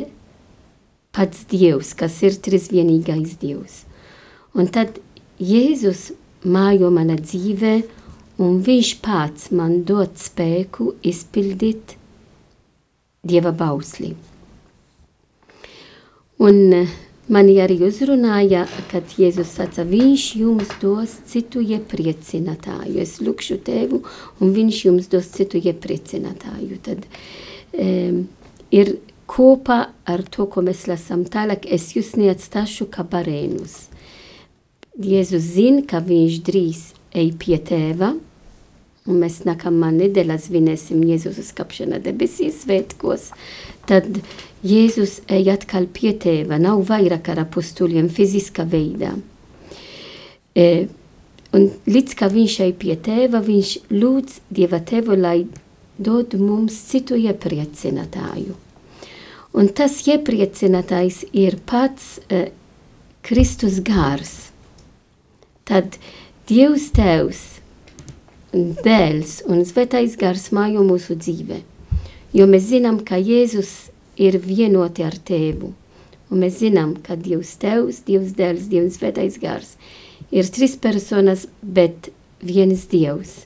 pats 1.14 1.46
Dievs, 1.50 1.94
kas 1.98 2.22
ir 2.26 2.38
trīsvienīgais 2.42 3.38
Dievs. 3.42 3.84
Un 4.58 4.70
tad 4.74 5.00
Jēzus 5.42 6.12
mājo 6.44 6.90
mana 6.94 7.18
dzīve, 7.20 7.76
un 8.42 8.60
viņš 8.66 8.94
pats 9.04 9.52
man 9.54 9.82
dod 9.88 10.18
spēku 10.20 10.94
izpildīt 11.06 11.98
Dieva 13.24 13.54
bausli. 13.56 14.14
Un 16.44 16.58
mani 17.34 17.56
arī 17.64 17.80
uzrunāja, 17.88 18.66
kad 18.92 19.16
Jēzus 19.18 19.56
sacīja, 19.58 19.86
viņš 19.90 20.26
jums 20.40 20.74
dos 20.82 21.16
citu 21.30 21.64
iepriecinātāju. 21.64 23.00
Es 23.04 23.18
lūkšu 23.24 23.60
tevu, 23.66 24.04
un 24.40 24.54
viņš 24.56 24.84
jums 24.88 25.10
dos 25.12 25.32
citu 25.34 25.62
iepriecinātāju. 25.62 26.80
Tad 26.86 27.08
um, 27.08 28.24
ir 28.74 28.96
kopā 29.30 29.80
ar 30.10 30.26
to, 30.30 30.48
ko 30.52 30.64
mēs 30.66 30.86
lasām 30.90 31.26
tālāk, 31.26 31.66
es 31.66 31.94
jūs 31.98 32.14
neatstāšu 32.20 32.90
kā 32.94 33.06
barēnus. 33.08 33.88
Jēzus 34.94 35.56
zina, 35.56 35.82
ka 35.90 36.04
viņš 36.06 36.38
drīz 36.46 36.84
ej 37.18 37.34
pie 37.42 37.58
tēva, 37.58 38.14
un 39.10 39.20
mēs 39.20 39.42
nākamā 39.48 39.92
nedēļā 39.98 40.38
svinēsim 40.40 41.04
Jēzus 41.08 41.40
uzkāpšana 41.44 42.00
debesīs 42.04 42.62
svētkos, 42.64 43.30
tad 43.90 44.22
Jēzus 44.64 45.20
ej 45.28 45.52
atkal 45.54 45.90
pie 45.92 46.14
tēva, 46.16 46.60
nav 46.62 46.86
vairāk 46.88 47.34
ar 47.34 47.44
apustuļiem 47.44 48.08
fiziskā 48.14 48.64
veidā. 48.70 49.12
E, 50.56 50.88
un 51.52 51.68
līdz 51.90 52.16
kā 52.20 52.30
viņš 52.32 52.60
ej 52.68 52.76
pie 52.80 52.96
tēva, 52.96 53.44
viņš 53.44 53.76
lūdz 53.92 54.40
Dieva 54.54 54.80
tēvu, 54.80 55.20
lai 55.20 55.40
dod 56.00 56.38
mums 56.40 56.78
citu 56.88 57.20
iepriecinātāju. 57.20 58.56
Un 59.54 59.70
tas 59.70 60.00
iepriecinātājs 60.08 61.26
ir 61.38 61.60
pats 61.70 62.18
e, 62.26 62.48
Kristus 63.24 63.84
gars. 63.86 64.50
Tad 65.68 66.00
Dievs 66.50 66.90
Tēvs 66.96 67.44
dēls 68.54 69.42
un 69.50 69.64
svētais 69.66 70.16
gars 70.20 70.52
mājo 70.54 70.84
mūsu 70.86 71.18
dzīvē. 71.18 71.60
Jo 72.34 72.46
mēs 72.50 72.70
zinām, 72.70 73.02
ka 73.06 73.18
Jēzus 73.18 73.92
ir 74.18 74.38
vienoti 74.42 75.06
ar 75.06 75.18
Tēvu. 75.18 75.74
Un 76.34 76.42
mēs 76.42 76.60
zinām, 76.62 76.96
ka 77.06 77.18
Dievs 77.18 77.56
Tēvs, 77.62 78.04
Dievs 78.08 78.34
dēls, 78.38 78.70
Dievs 78.70 78.98
svētais 78.98 79.38
gars 79.42 79.76
ir 80.34 80.50
trīs 80.50 80.78
personas, 80.82 81.48
bet 81.62 82.10
viens 82.42 82.88
Dievs. 82.90 83.44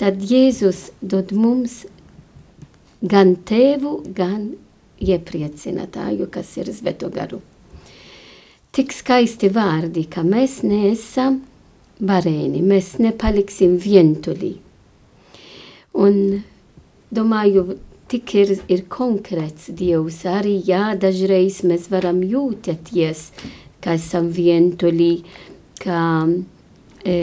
Tad 0.00 0.20
Jēzus 0.24 0.90
dod 1.00 1.32
mums 1.36 1.84
gan 3.00 3.36
Tēvu, 3.48 3.98
gan 4.16 4.54
iepriecinātāju, 5.00 6.28
kas 6.32 6.56
ir 6.60 6.72
svēto 6.72 7.10
garu. 7.12 7.42
Tik 8.76 8.92
skaisti 8.92 9.48
vārdi, 9.52 10.04
ka 10.08 10.24
mēs 10.24 10.60
neesam 10.64 11.42
varēni, 12.00 12.62
mēs 12.62 12.96
nepaliksim 13.02 13.76
vientuļi. 13.80 14.52
Un 15.96 16.16
domāju, 17.14 17.78
tik 18.10 18.34
ir, 18.36 18.52
ir 18.68 18.84
konkrēts 18.92 19.70
Dievs. 19.76 20.22
Arī, 20.28 20.58
jā, 20.66 20.94
dažreiz 21.00 21.62
mēs 21.66 21.88
varam 21.92 22.20
jūtaties, 22.24 23.30
ka 23.82 23.96
esam 23.96 24.28
vientuļi, 24.34 25.12
ka, 25.82 26.00
e, 27.06 27.18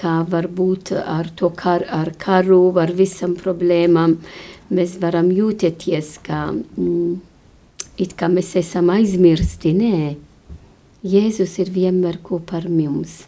kā 0.00 0.14
varbūt 0.34 0.94
ar 0.98 1.30
to 1.36 1.52
kar, 1.56 1.84
ar 1.86 2.12
karu, 2.18 2.62
ar 2.80 2.92
visam 2.96 3.36
problēmām, 3.38 4.18
mēs 4.70 4.96
varam 5.02 5.30
jūtaties, 5.34 6.16
ka 6.26 6.48
mm, 6.50 7.20
it 8.00 8.16
kā 8.18 8.30
mēs 8.32 8.54
esam 8.58 8.90
aizmirsti, 8.94 9.74
nē, 9.76 10.00
Jēzus 11.00 11.54
ir 11.62 11.70
vienmēr 11.72 12.18
kopā 12.20 12.58
ar 12.60 12.66
mums, 12.68 13.22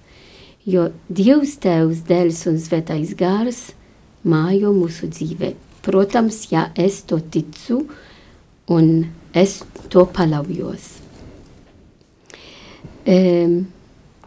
jo 0.69 0.91
Dievs 1.09 1.57
Tēvs, 1.63 2.03
Dēls 2.05 2.45
un 2.51 2.59
Svētais 2.61 3.15
Gārs 3.17 3.71
mājo 4.29 4.75
mūsu 4.77 5.09
dzīvē. 5.09 5.55
Protams, 5.83 6.45
ja 6.53 6.69
es 6.79 7.01
to 7.09 7.19
ticu 7.19 7.81
un 8.71 8.91
es 9.35 9.63
to 9.91 10.05
palaujos. 10.13 10.91
E, 13.09 13.17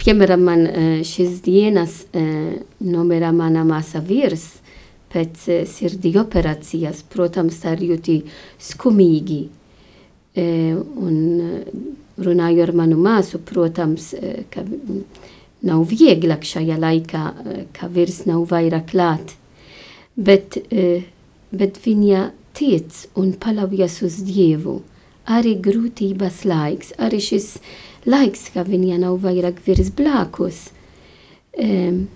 piemēram, 0.02 0.42
man 0.44 0.66
šīs 1.06 1.38
dienas 1.46 2.02
e, 2.12 2.26
nomirā 2.84 3.30
mana 3.32 3.64
māsa 3.68 4.02
virs 4.04 4.48
pēc 5.14 5.46
e, 5.48 5.60
sirdī 5.70 6.16
operācijas, 6.20 7.06
protams, 7.14 7.62
arī 7.70 7.94
jūti 7.94 8.18
skumīgi. 8.72 9.44
E, 10.36 10.48
un 10.76 11.96
runāju 12.22 12.64
ar 12.64 12.72
manu 12.76 12.98
māsu, 13.00 13.40
protams, 13.40 14.14
eh, 14.14 14.44
ka 14.50 14.64
nav 15.64 15.86
vieglāk 15.90 16.46
šajā 16.46 16.78
laikā, 16.80 17.24
eh, 17.46 17.66
ka 17.74 17.88
virs 17.88 18.26
nav 18.26 18.48
vairāk 18.48 18.92
klāt. 18.92 19.36
Bet, 20.18 20.58
eh, 20.72 21.04
bet 21.52 21.74
viņa 21.74 22.32
tic 22.54 23.08
un 23.16 23.34
paļaujas 23.34 24.02
uz 24.04 24.22
Dievu. 24.24 24.82
Arī 25.28 25.60
grūtības 25.60 26.46
laiks, 26.46 26.94
arī 26.98 27.20
šis 27.20 27.60
laiks, 28.06 28.54
ka 28.54 28.64
viņa 28.64 29.00
nav 29.00 29.20
vairāk 29.20 29.60
virs 29.66 29.90
blakus. 29.90 30.70
Um, 31.58 32.10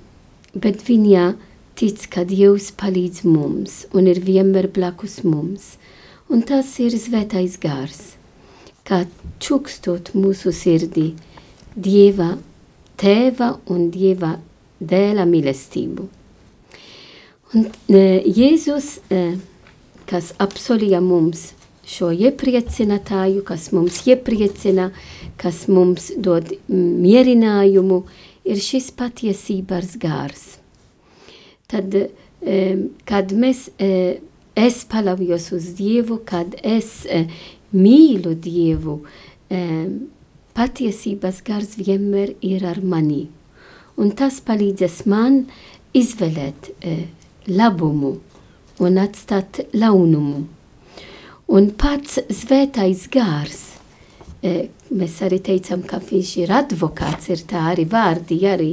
bet 0.54 0.84
viņa 0.84 1.36
tic, 1.76 2.10
ka 2.10 2.24
Dievs 2.24 2.72
palīdz 2.72 3.24
mums 3.24 3.86
un 3.94 4.06
ir 4.06 4.16
vienmēr 4.16 4.68
blakus 4.72 5.24
mums. 5.24 5.78
Un 6.30 6.44
tas 6.44 6.80
ir 6.80 6.92
svētais 6.92 7.60
gars 7.60 8.19
kā 8.90 9.04
čukstot 9.40 10.16
mūsu 10.18 10.54
sirdī 10.56 11.12
Dieva 11.78 12.34
tēva 13.00 13.54
un 13.70 13.90
Dieva 13.94 14.34
dēla 14.80 15.28
mīlestību. 15.30 16.08
Un 17.54 17.68
e, 17.94 18.02
Jēzus, 18.26 18.90
e, 19.10 19.22
kas 20.10 20.34
apsolīja 20.42 21.00
mums 21.02 21.52
šo 21.90 22.12
iepriecinātāju, 22.14 23.44
kas 23.46 23.70
mums 23.74 24.02
iepriecina, 24.10 24.90
kas 25.42 25.64
mums 25.72 26.12
dod 26.18 26.52
mierinājumu, 26.70 28.04
ir 28.50 28.62
šis 28.62 28.90
patiesības 28.98 29.96
gārs. 30.02 30.46
Tad, 31.70 31.96
e, 31.96 32.60
kad 33.10 33.34
mēs, 33.34 33.68
e, 33.78 34.20
es 34.58 34.84
paļaujos 34.90 35.50
uz 35.58 35.72
Dievu, 35.78 36.20
kad 36.26 36.58
es 36.66 37.06
e, 37.06 37.26
mīlu 37.74 38.36
Dievu, 38.40 39.00
patiesības 40.58 41.42
gars 41.48 41.76
vienmēr 41.80 42.36
ir 42.46 42.66
ar 42.68 42.82
mani. 42.82 43.28
Un 44.00 44.14
tas 44.16 44.40
palīdzēs 44.46 45.04
man 45.12 45.44
izvēlēt 45.96 46.72
labumu 47.50 48.14
un 48.80 49.02
atstāt 49.02 49.64
launumu. 49.74 50.46
Un 51.50 51.72
pats 51.74 52.20
svētais 52.30 53.08
gars, 53.12 53.64
mēs 54.44 55.16
arī 55.26 55.40
teicam, 55.44 55.82
ka 55.82 55.98
viņš 56.00 56.34
ir 56.44 56.54
advokāts, 56.54 57.32
ir 57.34 57.42
tā 57.50 57.66
arī 57.72 57.88
vārdi, 57.90 58.38
arī. 58.46 58.72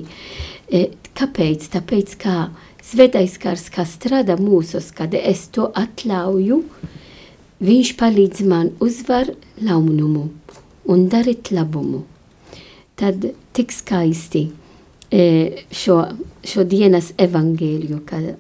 Kāpēc? 1.17 1.71
Tāpēc, 1.73 2.15
kā 2.21 2.37
svētais 2.85 3.39
gars, 3.43 3.71
kas 3.73 3.97
strādā 3.97 4.37
mūsos, 4.39 4.93
kad 4.95 5.17
es 5.17 5.47
to 5.57 5.71
atļauju, 5.73 6.61
Viņš 7.57 7.95
palīdz 7.97 8.43
man 8.45 8.75
uzvar 8.85 9.31
launumu 9.65 10.27
un 10.93 11.07
darīt 11.09 11.49
labumu. 11.57 12.03
Tad 13.01 13.25
tik 13.57 13.73
skaisti 13.73 14.43
e, 15.09 15.65
šo, 15.73 16.03
šo 16.45 16.65
dienas 16.69 17.15
evangēliju, 17.17 18.03
kad 18.05 18.35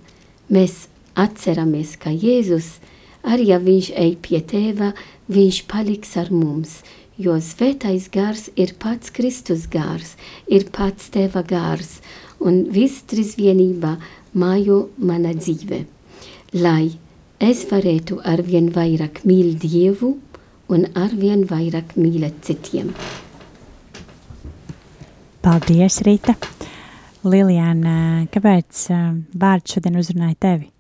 mēs 0.52 0.86
atceramies, 1.16 1.94
ka 1.96 2.12
Jēzus, 2.12 2.76
arī 3.24 3.48
ja 3.54 3.58
viņš 3.62 3.88
ej 3.96 4.12
pie 4.20 4.42
tēva, 4.44 4.92
viņš 5.32 5.62
paliks 5.72 6.12
ar 6.20 6.28
mums, 6.28 6.82
jo 7.16 7.38
svētais 7.40 8.10
gars 8.12 8.50
ir 8.52 8.76
pats 8.76 9.08
Kristus 9.16 9.64
gars, 9.72 10.12
ir 10.44 10.68
pats 10.76 11.08
tēva 11.08 11.40
gars, 11.40 12.02
un 12.36 12.66
viss 12.68 13.00
trīsvienība 13.08 13.96
mājo 14.36 14.90
mana 15.00 15.32
dzīve. 15.32 15.86
Lai 16.52 17.05
es 17.42 17.64
varētu 17.68 18.20
arvien 18.24 18.70
vairāk 18.72 19.22
mīlēt 19.28 19.60
Dievu 19.62 20.14
un 20.72 20.86
arvien 20.96 21.44
vairāk 21.48 21.96
mīlēt 21.98 22.40
citiem. 22.46 22.92
Paldies, 25.44 26.00
Rīta! 26.06 26.34
Lilijāna, 27.26 28.26
kāpēc 28.30 28.86
vārds 29.34 29.74
šodien 29.74 29.98
uzrunāja 29.98 30.36
tevi? 30.46 30.70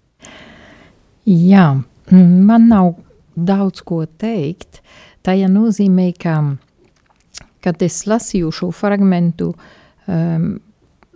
Jā, 1.26 1.66
man 2.12 2.68
nav 2.70 2.92
daudz 3.34 3.82
ko 3.86 4.04
teikt. 4.06 4.80
Tajā 5.26 5.50
nozīmē, 5.50 6.12
ka, 6.22 6.36
kad 7.62 7.82
es 7.82 8.04
lasīju 8.06 8.52
šo 8.54 8.70
fragmentu, 8.70 9.52
um, 10.06 10.52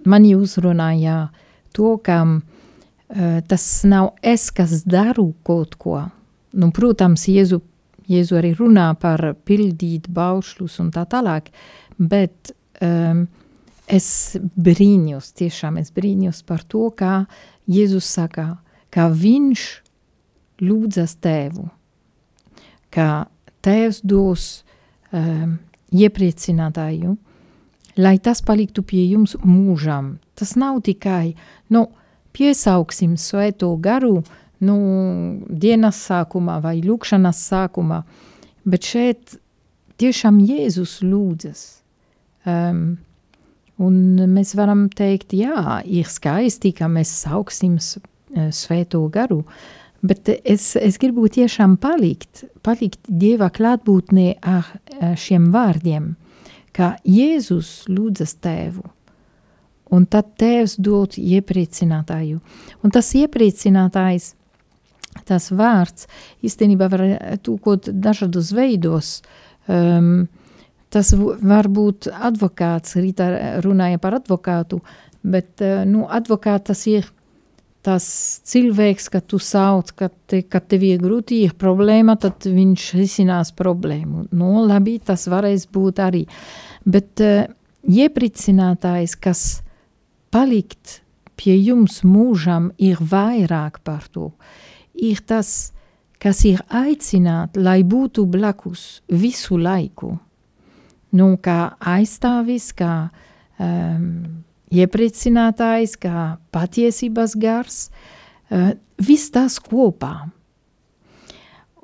mani 0.03 0.35
uzrunāja 0.35 1.29
to, 1.75 1.95
ka 2.03 2.25
Eh, 2.25 2.50
tas 3.11 3.65
nav 3.85 4.13
es, 4.23 4.51
kas 4.55 4.85
daru 4.87 5.33
kaut 5.47 5.75
ko. 5.81 5.99
Nu, 6.55 6.71
protams, 6.75 7.27
Jēzu, 7.31 7.61
Jēzu 8.11 8.39
arī 8.39 8.53
runā 8.59 8.89
par 8.99 9.23
pildīt 9.47 10.09
baušļus 10.15 10.81
un 10.83 10.91
tā 10.95 11.05
tālāk, 11.11 11.51
bet 11.99 12.53
um, 12.83 13.25
es 13.91 14.09
brīņos, 14.39 15.33
tiešām 15.39 15.79
es 15.83 15.93
brīņos 15.95 16.43
par 16.47 16.65
to, 16.67 16.89
kā 16.95 17.25
Jēzus 17.71 18.09
saka, 18.19 18.47
ka 18.91 19.09
viņš 19.11 19.67
lūdzas 20.63 21.17
tēvu, 21.23 21.69
ka 22.91 23.27
tēvs 23.65 24.03
dos 24.07 24.49
um, 25.15 25.59
iepriecinātāju, 25.91 27.15
lai 28.01 28.17
tas 28.23 28.43
paliktu 28.43 28.83
pie 28.87 29.05
jums 29.11 29.37
mūžam. 29.45 30.17
Tas 30.39 30.57
nav 30.59 30.81
tikai, 30.87 31.35
nu, 31.75 31.87
piesauksim 32.37 33.17
svēto 33.21 33.73
garu 33.83 34.21
nu, 34.61 34.79
dienas 35.49 36.01
sākumā 36.09 36.61
vai 36.65 36.79
lūkšanas 36.85 37.45
sākumā, 37.51 38.03
bet 38.69 38.89
šeit 38.93 39.39
tiešām 40.01 40.41
Jēzus 40.45 41.01
lūdzas. 41.05 41.63
Um, 42.49 42.99
Un 43.81 44.21
mēs 44.29 44.53
varam 44.59 44.89
teikt, 44.93 45.33
jā, 45.33 45.81
ir 45.89 46.09
skaisti, 46.09 46.75
ka 46.77 46.89
mēs 46.93 47.13
sauksim 47.23 47.79
svēto 47.81 49.01
garu, 49.13 49.41
bet 50.05 50.29
es, 50.29 50.75
es 50.77 50.99
gribu 51.01 51.25
tiešām 51.33 51.79
palikt, 51.81 52.45
palikt 52.67 53.01
Dieva 53.09 53.49
klātbūtnē 53.49 54.27
ar 54.45 54.69
šiem 55.17 55.49
vārdiem, 55.55 56.13
ka 56.77 56.93
Jēzus 57.09 57.89
lūdzas 57.89 58.37
tēvu, 58.45 58.85
un 59.91 60.07
tad 60.11 60.35
tēvs 60.41 60.77
dod 60.79 61.17
iepriecinātāju. 61.19 62.41
Un 62.85 62.95
tas 62.95 63.13
iepriecinātājs, 63.19 64.35
tas 65.27 65.51
vārds, 65.51 66.07
īstenībā 66.47 66.91
var 66.91 67.07
tūkot 67.45 67.91
dažādos 67.93 68.53
veidos, 68.57 69.19
um, 69.67 70.29
Tas 70.91 71.13
var 71.15 71.69
būt 71.71 72.09
advokāts, 72.11 72.97
Rīta 72.99 73.31
runāja 73.63 74.01
par 74.03 74.17
advokātu, 74.19 74.81
bet 75.23 75.63
nu, 75.87 76.03
advokāts 76.11 76.83
ir 76.91 77.07
tas 77.87 78.05
cilvēks, 78.51 79.07
kad 79.15 79.25
tu 79.31 79.39
sauc, 79.41 79.93
kad, 79.97 80.13
te, 80.29 80.43
kad 80.43 80.67
tev 80.69 80.83
ir 80.85 80.99
grūti, 81.01 81.45
ir 81.47 81.55
problēma, 81.57 82.19
tad 82.21 82.45
viņš 82.45 82.91
risinās 82.99 83.55
problēmu. 83.57 84.27
Nu, 84.37 84.51
labi, 84.67 84.99
tas 84.99 85.29
varēs 85.31 85.65
būt 85.73 86.03
arī. 86.05 86.27
Bet 86.85 87.23
uh, 87.25 87.47
iepricinātājs, 87.89 89.15
kas 89.17 89.45
palikt 90.31 91.01
pie 91.41 91.57
jums 91.57 92.03
mūžam, 92.05 92.71
ir 92.79 93.01
vairāk 93.01 93.81
par 93.85 94.07
to. 94.13 94.31
Ir 94.95 95.23
tas, 95.27 95.73
kas 96.21 96.45
ir 96.45 96.61
aicināt, 96.69 97.57
lai 97.57 97.81
būtu 97.83 98.27
blakus 98.29 99.01
visu 99.09 99.57
laiku 99.57 100.19
nu, 101.17 101.35
kā 101.43 101.75
aizstāvis, 101.79 102.71
kā 102.77 103.11
um, 103.59 104.43
iepriecinātājs, 104.71 105.97
kā 106.01 106.27
patiesības 106.55 107.37
gars, 107.41 107.81
uh, 108.51 108.73
viss 109.01 109.33
tas 109.35 109.59
kopā. 109.63 110.15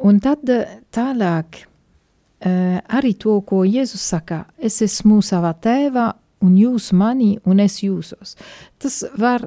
Un 0.07 0.21
tad 0.23 0.47
uh, 0.53 0.77
tālāk 0.95 1.63
uh, 1.65 2.79
arī 2.99 3.17
to, 3.19 3.41
ko 3.49 3.65
Jēzus 3.67 4.07
saka, 4.15 4.45
es 4.59 4.79
esmu 4.85 5.23
savā 5.25 5.55
tēvā 5.59 6.13
un 6.45 6.57
jūs 6.59 6.91
mani 6.97 7.37
un 7.45 7.61
es 7.63 7.81
jūsos. 7.85 8.37
Tas 8.79 9.03
var, 9.19 9.47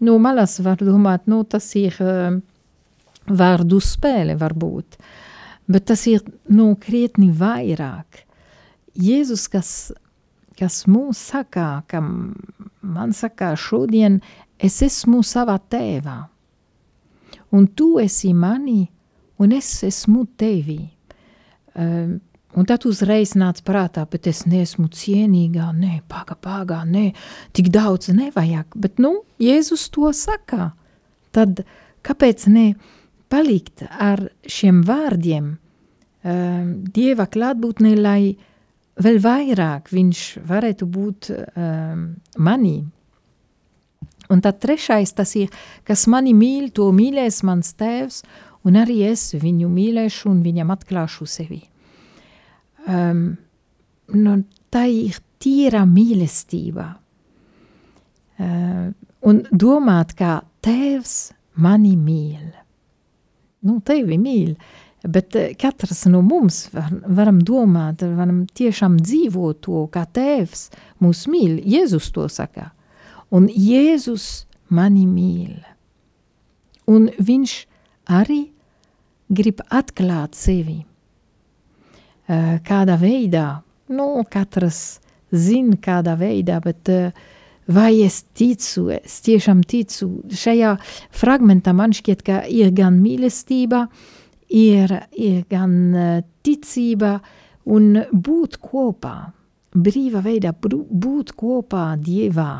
no 0.00 0.18
malas 0.22 0.58
var 0.62 0.82
domāt, 0.82 1.26
nu 1.30 1.42
tas 1.44 1.66
ir 1.78 1.96
uh, 2.02 2.38
vārdu 3.26 3.80
spēle 3.82 4.36
varbūt, 4.38 4.98
bet 5.70 5.86
tas 5.90 6.06
ir 6.10 6.22
nu 6.50 6.72
krietni 6.80 7.30
vairāk. 7.30 8.24
Jēzus, 8.98 9.46
kas, 9.48 9.92
kas 10.58 10.82
mums 10.86 11.20
saka, 11.32 11.82
ka 11.88 12.02
man 12.02 13.14
saka, 13.16 13.54
šodien 13.56 14.20
es 14.58 14.82
esmu 14.84 15.22
savā 15.24 15.56
tēvā, 15.72 16.18
un 17.52 17.70
tu 17.76 17.96
esi 18.02 18.32
mani, 18.34 18.84
un 19.42 19.54
es 19.56 19.70
esmu 19.86 20.26
tevi. 20.38 20.82
Um, 21.72 22.20
un 22.56 22.68
tad 22.68 22.86
uzreiz 22.88 23.34
nāca 23.38 23.64
prātā, 23.66 24.04
bet 24.10 24.28
es 24.30 24.44
neesmu 24.48 24.88
cienīgā, 24.92 25.70
nē, 25.76 26.02
paga, 26.10 26.36
paga, 26.36 26.82
nē, 26.88 27.10
tik 27.56 27.70
daudz 27.72 28.12
nevajag, 28.12 28.76
bet, 28.76 29.00
nu, 29.02 29.22
Jēzus 29.42 29.88
to 29.94 30.12
saka. 30.14 30.72
Tad 31.32 31.64
kāpēc 32.04 32.46
ne 32.52 32.66
palikt 33.32 33.84
ar 33.88 34.26
šiem 34.44 34.82
vārdiem 34.86 35.54
um, 35.56 36.72
Dieva 36.92 37.26
klātbūtnē, 37.32 37.94
lai 37.98 38.34
vēl 39.02 39.18
vairāk 39.24 39.88
viņš 39.92 40.24
varētu 40.48 40.88
būt 40.92 41.32
um, 41.32 42.10
manī. 42.36 42.82
Un 44.32 44.40
tad 44.44 44.60
trešais 44.62 45.12
tas 45.16 45.34
ir, 45.36 45.50
kas 45.88 46.06
mani 46.08 46.32
mīl, 46.36 46.70
to 46.72 46.88
mīlēs 46.94 47.42
mans 47.44 47.74
tēvs, 47.76 48.22
un 48.68 48.78
arī 48.78 49.02
es 49.10 49.32
viņu 49.34 49.68
mīlēšu 49.68 50.30
un 50.30 50.40
viņam 50.44 50.72
atklāšu 50.76 51.26
sevi. 51.28 51.64
Um, 52.88 53.22
nu, 54.14 54.36
tā 54.72 54.86
ir 54.90 55.18
tīra 55.42 55.84
mīlestība. 55.88 56.88
Uh, 58.42 58.88
un 59.28 59.42
domāt, 59.52 60.16
kā 60.18 60.40
tēvs 60.64 61.16
mani 61.62 61.94
mīl. 61.96 62.52
Nu, 63.62 63.78
tevi 63.86 64.18
mīl. 64.18 64.54
Bet 65.02 65.34
eh, 65.34 65.54
katrs 65.58 66.04
no 66.10 66.20
mums 66.22 66.68
var, 66.74 66.90
varam 67.10 67.40
domāt, 67.42 68.04
varam 68.06 68.44
tiešām 68.54 69.00
dzīvot 69.02 69.58
to, 69.66 69.86
kā 69.90 70.04
tēvs 70.06 70.68
mūs 71.02 71.24
mīl. 71.30 71.58
Jēzus 71.66 72.12
to 72.14 72.28
saka. 72.30 72.70
Un 73.34 73.48
Jēzus 73.50 74.44
mani 74.70 75.06
mīl. 75.10 75.58
Un 76.90 77.10
viņš 77.18 77.56
arī 78.14 78.44
grib 79.32 79.62
atklāt 79.70 80.38
sevi. 80.38 80.82
Eh, 82.30 82.58
kādā 82.62 82.94
veidā, 83.00 83.46
nu, 83.90 84.22
katrs 84.30 85.00
zina, 85.34 85.74
kādā 85.82 86.14
veidā, 86.20 86.60
bet 86.62 86.88
eh, 86.92 87.10
vai 87.66 88.04
es 88.04 88.20
ticu, 88.38 88.86
es 88.94 89.16
tiešām 89.26 89.64
ticu. 89.66 90.06
Šajā 90.30 90.76
fragmentā 91.18 91.74
man 91.74 91.90
šķiet, 91.90 92.22
ka 92.22 92.42
ir 92.46 92.70
gan 92.78 93.00
mīlestība, 93.02 93.88
ir, 94.54 94.94
ir 95.18 95.42
gan 95.50 95.74
eh, 95.98 96.20
ticība 96.46 97.16
un 97.66 98.04
būt 98.12 98.60
kopā, 98.62 99.16
brīva 99.74 100.22
veidā 100.22 100.54
būt 100.54 101.34
kopā 101.34 101.88
Dievā. 101.98 102.54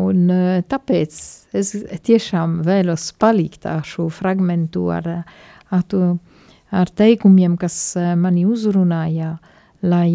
Un 0.00 0.28
tāpēc 0.70 1.14
es 1.58 1.72
tiešām 2.06 2.60
vēlos 2.62 3.08
palikt 3.18 3.66
ar 3.66 3.82
šo 3.82 4.06
fragmentu, 4.14 4.84
ar, 4.94 5.08
ar, 5.74 5.82
to, 5.90 6.12
ar 6.70 6.90
teikumiem, 6.90 7.56
kas 7.60 7.76
eh, 7.98 8.14
mani 8.18 8.46
uzrunāja, 8.48 9.36
lai 9.82 10.10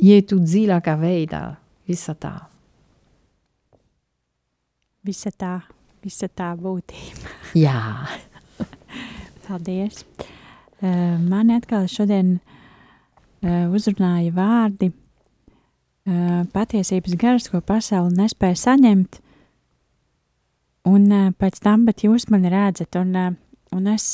ietu 0.00 0.38
dziļākā 0.40 0.96
veidā 1.00 1.42
visa 1.88 2.14
tā. 2.14 2.34
Visa 5.04 5.32
tā, 5.32 5.54
visa 6.04 6.28
tā 6.28 6.52
būtība. 6.60 7.32
Jā. 7.56 7.80
Paldies! 9.46 10.04
Uh, 10.80 11.18
mani 11.20 11.58
atkal 11.58 11.84
šodien 11.92 12.38
uh, 12.38 13.66
uzrunāja 13.74 14.32
vārdi 14.32 14.88
uh, 14.92 16.46
patiesības 16.54 17.16
gars, 17.20 17.48
ko 17.52 17.60
pasauli 17.60 18.16
nespēja 18.16 18.56
saņemt, 18.62 19.18
un 20.88 21.10
pēc 21.36 21.60
tam, 21.60 21.84
bet 21.88 22.06
jūs 22.06 22.30
mani 22.32 22.48
redzat, 22.52 22.96
un, 22.96 23.36
un 23.76 23.90
es 23.92 24.06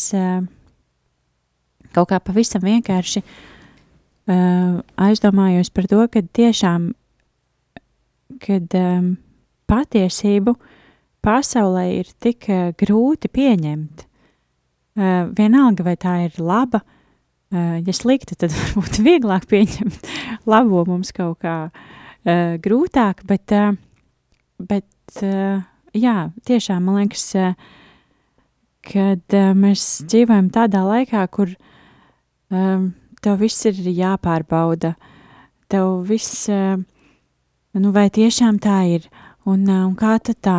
kaut 1.95 2.11
kā 2.11 2.21
pavisam 2.23 2.65
vienkārši 2.65 3.23
uh, 3.23 4.81
aizdomājos 5.07 5.71
par 5.75 5.91
to, 5.91 6.03
ka 6.11 6.25
tiešām, 6.25 6.91
kad 8.43 8.75
um, 8.79 9.15
patiesību 9.71 10.57
pasaulē 11.27 11.87
ir 12.01 12.13
tik 12.23 12.51
uh, 12.51 12.75
grūti 12.79 13.31
pieņemt, 13.33 14.07
Uh, 14.97 15.27
vienalga, 15.37 15.85
vai 15.85 15.93
tā 16.01 16.15
ir 16.25 16.39
laba, 16.41 16.79
uh, 17.53 17.75
ja 17.85 17.93
slikta, 17.93 18.33
tad 18.33 18.55
varbūt 18.57 18.97
vieglāk 19.05 19.43
pieņemt 19.51 20.07
labo 20.49 20.87
mums 20.89 21.11
kaut 21.13 21.43
kā 21.45 21.57
uh, 21.69 22.55
grūtāk, 22.65 23.21
bet, 23.29 23.53
uh, 23.53 23.77
bet 24.57 25.19
uh, 25.21 25.61
jā, 25.93 26.15
tiešām 26.49 26.89
man 26.89 27.03
liekas, 27.03 27.27
uh, 27.37 27.53
kad 28.89 29.37
uh, 29.37 29.53
mēs 29.53 29.85
dzīvojam 30.09 30.49
tādā 30.57 30.81
laikā, 30.87 31.27
kur 31.29 31.53
um, 32.51 32.91
tev 33.23 33.41
viss 33.43 33.67
ir 33.69 33.79
jāpārbauda, 33.91 34.95
tev 35.71 36.03
viss, 36.09 36.47
uh, 36.53 36.77
nu 37.77 37.95
vai 37.95 38.09
tiešām 38.11 38.61
tā 38.63 38.83
ir, 38.97 39.09
un, 39.47 39.67
uh, 39.69 39.87
un 39.89 39.97
kā 39.99 40.17
tad 40.23 40.41
tā, 40.45 40.59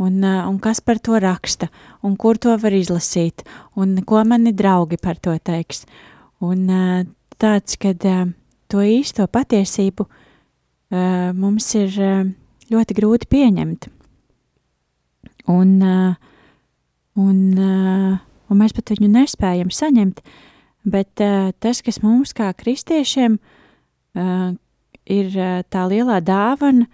un, 0.00 0.22
uh, 0.24 0.48
un 0.48 0.58
kas 0.62 0.80
par 0.80 0.98
to 0.98 1.20
raksta, 1.20 1.70
un 2.02 2.16
kur 2.16 2.40
to 2.40 2.56
var 2.58 2.74
izlasīt, 2.74 3.44
un 3.76 3.98
ko 4.06 4.24
mani 4.24 4.52
draugi 4.56 4.98
par 5.00 5.20
to 5.20 5.36
teiks. 5.38 5.84
Un 6.40 6.66
uh, 6.72 7.04
tāds, 7.40 7.76
kad 7.80 8.04
uh, 8.08 8.26
to 8.70 8.80
īsto 8.84 9.26
patiesību 9.28 10.06
uh, 10.06 11.30
mums 11.36 11.68
ir 11.76 11.96
uh, 12.00 12.28
ļoti 12.72 12.96
grūti 12.96 13.28
pieņemt. 13.30 13.90
Un, 15.50 15.74
uh, 15.82 16.14
un, 17.18 17.38
uh, 17.58 18.14
un 18.50 18.60
mēs 18.60 18.74
pat 18.76 18.92
viņu 18.94 19.10
nespējam 19.12 19.72
saņemt, 19.74 20.22
bet 20.84 21.20
uh, 21.20 21.50
tas, 21.60 21.82
kas 21.84 22.00
mums 22.04 22.32
kā 22.36 22.50
kristiešiem 22.56 23.38
uh, 23.38 24.52
ir 25.10 25.32
uh, 25.36 25.60
tā 25.68 25.86
lielā 25.90 26.20
dāvana, 26.24 26.86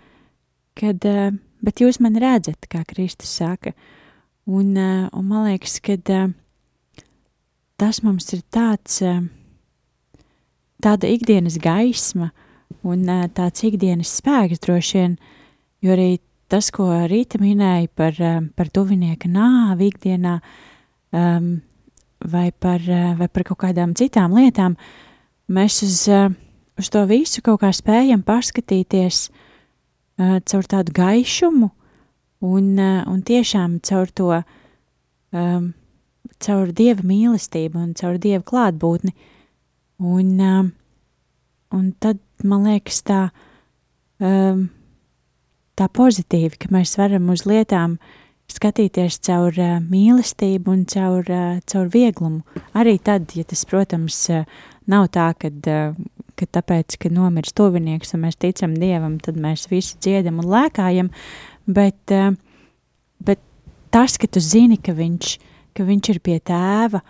kad 0.77 1.05
uh, 1.07 1.31
bet 1.65 1.83
jūs 1.83 2.01
mani 2.03 2.23
redzat, 2.23 2.69
kā 2.71 2.85
Kristus 2.89 3.33
saka. 3.41 3.75
Un, 4.47 4.75
uh, 4.79 5.07
un 5.17 5.27
man 5.27 5.49
liekas, 5.49 5.79
ka 5.85 5.97
uh, 5.99 6.31
tas 7.81 8.03
mums 8.05 8.31
ir 8.37 8.45
tāds, 8.55 9.01
uh, 9.03 9.25
tāda 10.83 11.11
ikdienas 11.11 11.59
gaisma, 11.63 12.31
un 12.87 13.07
uh, 13.11 13.27
tāds 13.35 13.67
ikdienas 13.67 14.15
spēks 14.21 14.63
droši 14.63 15.01
vien, 15.01 15.17
jo 15.83 15.95
arī 15.97 16.11
tas, 16.53 16.71
ko 16.71 16.89
Rīta 17.11 17.41
minēja 17.43 17.91
par, 17.99 18.19
uh, 18.23 18.43
par 18.55 18.71
tuvinieka 18.71 19.31
nāvi 19.31 19.91
ikdienā, 19.91 20.39
um, 21.17 21.57
vai, 22.25 22.51
par, 22.53 22.81
uh, 22.81 23.15
vai 23.19 23.29
par 23.29 23.47
kaut 23.49 23.61
kādām 23.65 23.95
citām 23.99 24.35
lietām, 24.37 24.77
mēs 25.49 25.83
uz, 25.87 26.05
uh, 26.13 26.29
uz 26.79 26.91
to 26.93 27.05
visu 27.09 27.43
kaut 27.45 27.61
kā 27.63 27.73
spējam 27.75 28.23
paskatīties 28.27 29.27
uh, 29.31 30.39
caur 30.45 30.69
tādu 30.69 30.95
gaišumu 30.97 31.71
un, 32.47 32.71
uh, 32.79 33.03
un 33.09 33.23
tiešām 33.27 33.81
caur 33.87 34.13
to, 34.13 34.31
um, 35.33 35.73
caur 36.43 36.73
Dieva 36.77 37.05
mīlestību 37.07 37.81
un 37.81 37.93
caur 37.97 38.19
Dieva 38.21 38.45
klātbūtni. 38.47 39.15
Un, 39.97 40.33
um, 40.45 40.73
un 41.73 41.91
tad 42.01 42.21
man 42.45 42.67
liekas 42.69 43.01
tā, 43.07 43.21
um, 44.21 44.67
tā 45.77 45.89
pozitīvi, 45.89 46.59
ka 46.61 46.73
mēs 46.75 46.97
varam 47.01 47.31
uz 47.33 47.47
lietām 47.49 47.97
skatīties 48.53 49.19
caur 49.27 49.57
uh, 49.59 49.77
mīlestību 49.83 50.73
un 50.73 50.85
caur, 50.91 51.27
uh, 51.27 51.59
caur 51.67 51.91
vieglumu. 51.93 52.43
Arī 52.79 52.97
tad, 53.03 53.33
ja 53.37 53.45
tas, 53.49 53.65
protams, 53.69 54.19
uh, 54.33 54.47
nav 54.91 55.09
tā, 55.15 55.31
kad, 55.41 55.59
uh, 55.71 55.97
ka 56.39 56.49
tāpēc, 56.59 56.99
ka 57.03 57.11
nomirs 57.13 57.55
tuvinieks 57.57 58.15
un 58.15 58.27
mēs 58.27 58.39
ticam 58.43 58.77
Dievam, 58.79 59.19
tad 59.23 59.41
mēs 59.41 59.67
visi 59.73 59.99
dziedam 60.03 60.41
un 60.43 60.51
lēkājam, 60.53 61.11
bet, 61.67 62.01
uh, 62.15 62.33
bet 63.25 63.43
tas, 63.95 64.19
ka 64.21 64.31
tu 64.31 64.43
zini, 64.43 64.79
ka 64.79 64.95
viņš, 64.97 65.37
ka 65.77 65.87
viņš 65.87 66.13
ir 66.15 66.23
pie 66.25 66.39
tēva 66.41 67.03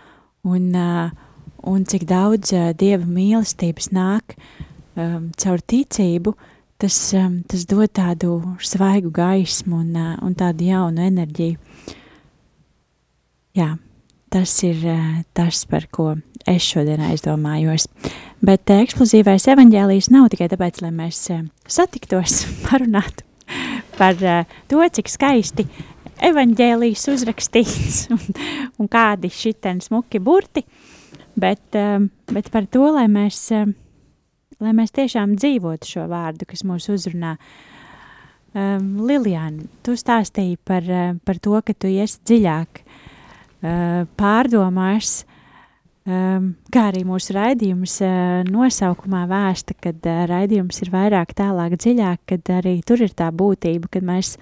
un, 0.47 0.71
uh, 0.73 1.09
un 1.67 1.85
cik 1.85 2.07
daudz 2.09 2.53
uh, 2.55 2.71
Dieva 2.77 3.05
mīlestības 3.05 3.91
nāk 3.95 4.37
um, 4.97 5.29
caur 5.37 5.61
ticību, 5.61 6.33
tas, 6.81 6.97
um, 7.17 7.41
tas 7.49 7.65
dod 7.69 7.91
tādu 7.93 8.37
svaigu 8.63 9.11
gaismu 9.13 9.81
un, 9.81 9.91
uh, 9.95 10.13
un 10.25 10.35
tādu 10.37 10.69
jaunu 10.69 11.03
enerģiju. 11.07 11.57
Jā, 13.57 13.73
tas 14.33 14.53
ir 14.67 14.83
uh, 14.85 15.19
tas, 15.37 15.63
par 15.69 15.89
ko 15.91 16.13
es 16.47 16.63
šodien 16.67 17.01
aizdomājos. 17.09 17.89
Bet 18.45 18.69
uh, 18.69 18.83
eksplozīvais 18.85 19.49
evaņģēlijs 19.53 20.11
nav 20.13 20.29
tikai 20.33 20.49
tāpēc, 20.53 20.81
lai 20.85 20.93
mēs 20.95 21.25
satiktos, 21.67 22.43
parunātu 22.67 23.25
par 23.97 24.17
to, 24.69 24.81
cik 24.93 25.07
skaisti 25.09 25.63
evaņģēlijs 26.23 27.07
uzrakstīts 27.13 27.97
un, 28.15 28.21
un 28.81 28.89
kādi 28.91 29.31
šitien 29.33 29.81
smuki 29.83 30.21
burti, 30.23 30.63
bet, 31.37 31.65
um, 31.77 32.09
bet 32.33 32.51
par 32.53 32.67
to, 32.71 32.87
lai 32.95 33.07
mēs, 33.11 33.41
um, 33.55 33.75
lai 34.63 34.73
mēs 34.77 34.93
tiešām 34.95 35.35
dzīvotu 35.37 35.89
šo 35.89 36.05
vārdu, 36.11 36.47
kas 36.49 36.65
mūs 36.67 36.89
uzrunā. 36.93 37.37
Um, 38.57 38.95
Lilijāna, 39.05 39.67
tu 39.85 39.93
stāstīji 39.99 40.57
par, 40.65 40.85
uh, 40.89 41.17
par 41.27 41.37
to, 41.43 41.57
ka 41.61 41.75
tu 41.77 41.89
iesi 41.91 42.17
dziļāk 42.25 42.79
uh, 42.81 44.07
pārdomās, 44.17 45.19
um, 46.07 46.47
kā 46.73 46.87
arī 46.89 47.03
mūsu 47.05 47.35
raidījums 47.37 47.99
uh, 48.01 48.47
nosaukumā 48.47 49.25
vēsta, 49.29 49.75
kad 49.83 49.99
uh, 50.09 50.23
raidījums 50.31 50.81
ir 50.81 50.93
vairāk 50.95 51.35
tālāk 51.37 51.77
dziļāk, 51.77 52.23
kad 52.33 52.53
arī 52.55 52.79
tur 52.87 53.03
ir 53.05 53.13
tā 53.13 53.29
būtība, 53.29 53.91
kad 53.93 54.07
mēs, 54.07 54.37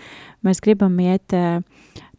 mēs 0.45 0.63
gribam 0.63 0.95
iet 1.03 1.35
uh, 1.35 1.59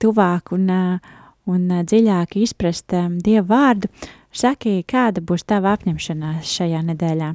tuvāk 0.03 0.53
un, 0.59 0.69
uh, 0.69 1.17
un 1.49 1.65
uh, 1.71 1.87
dziļāk 1.87 2.37
izprast 2.43 2.93
um, 2.99 3.17
Dievu 3.25 3.49
vārdu. 3.55 3.95
Saki, 4.37 4.83
kāda 4.85 5.25
būs 5.25 5.49
tava 5.49 5.79
apņemšanās 5.79 6.59
šajā 6.59 6.85
nedēļā? 6.91 7.33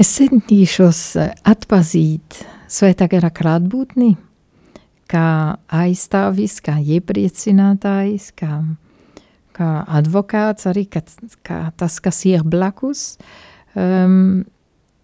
Es 0.00 0.08
centīšos 0.16 1.00
atpazīt 1.44 2.38
svētā 2.72 3.08
gara 3.12 3.28
klātbūtni, 3.34 4.14
kā 5.12 5.26
aizstāvis, 5.68 6.56
kā 6.64 6.78
iepriecinātājs, 6.80 8.30
kā, 8.38 8.62
kā 9.52 9.68
advokāts, 10.00 10.66
arī 10.70 10.86
kā, 10.88 11.04
kā 11.44 11.60
tas, 11.76 11.98
kas 12.00 12.22
ir 12.30 12.46
blakus. 12.48 13.18
Um, 13.76 14.46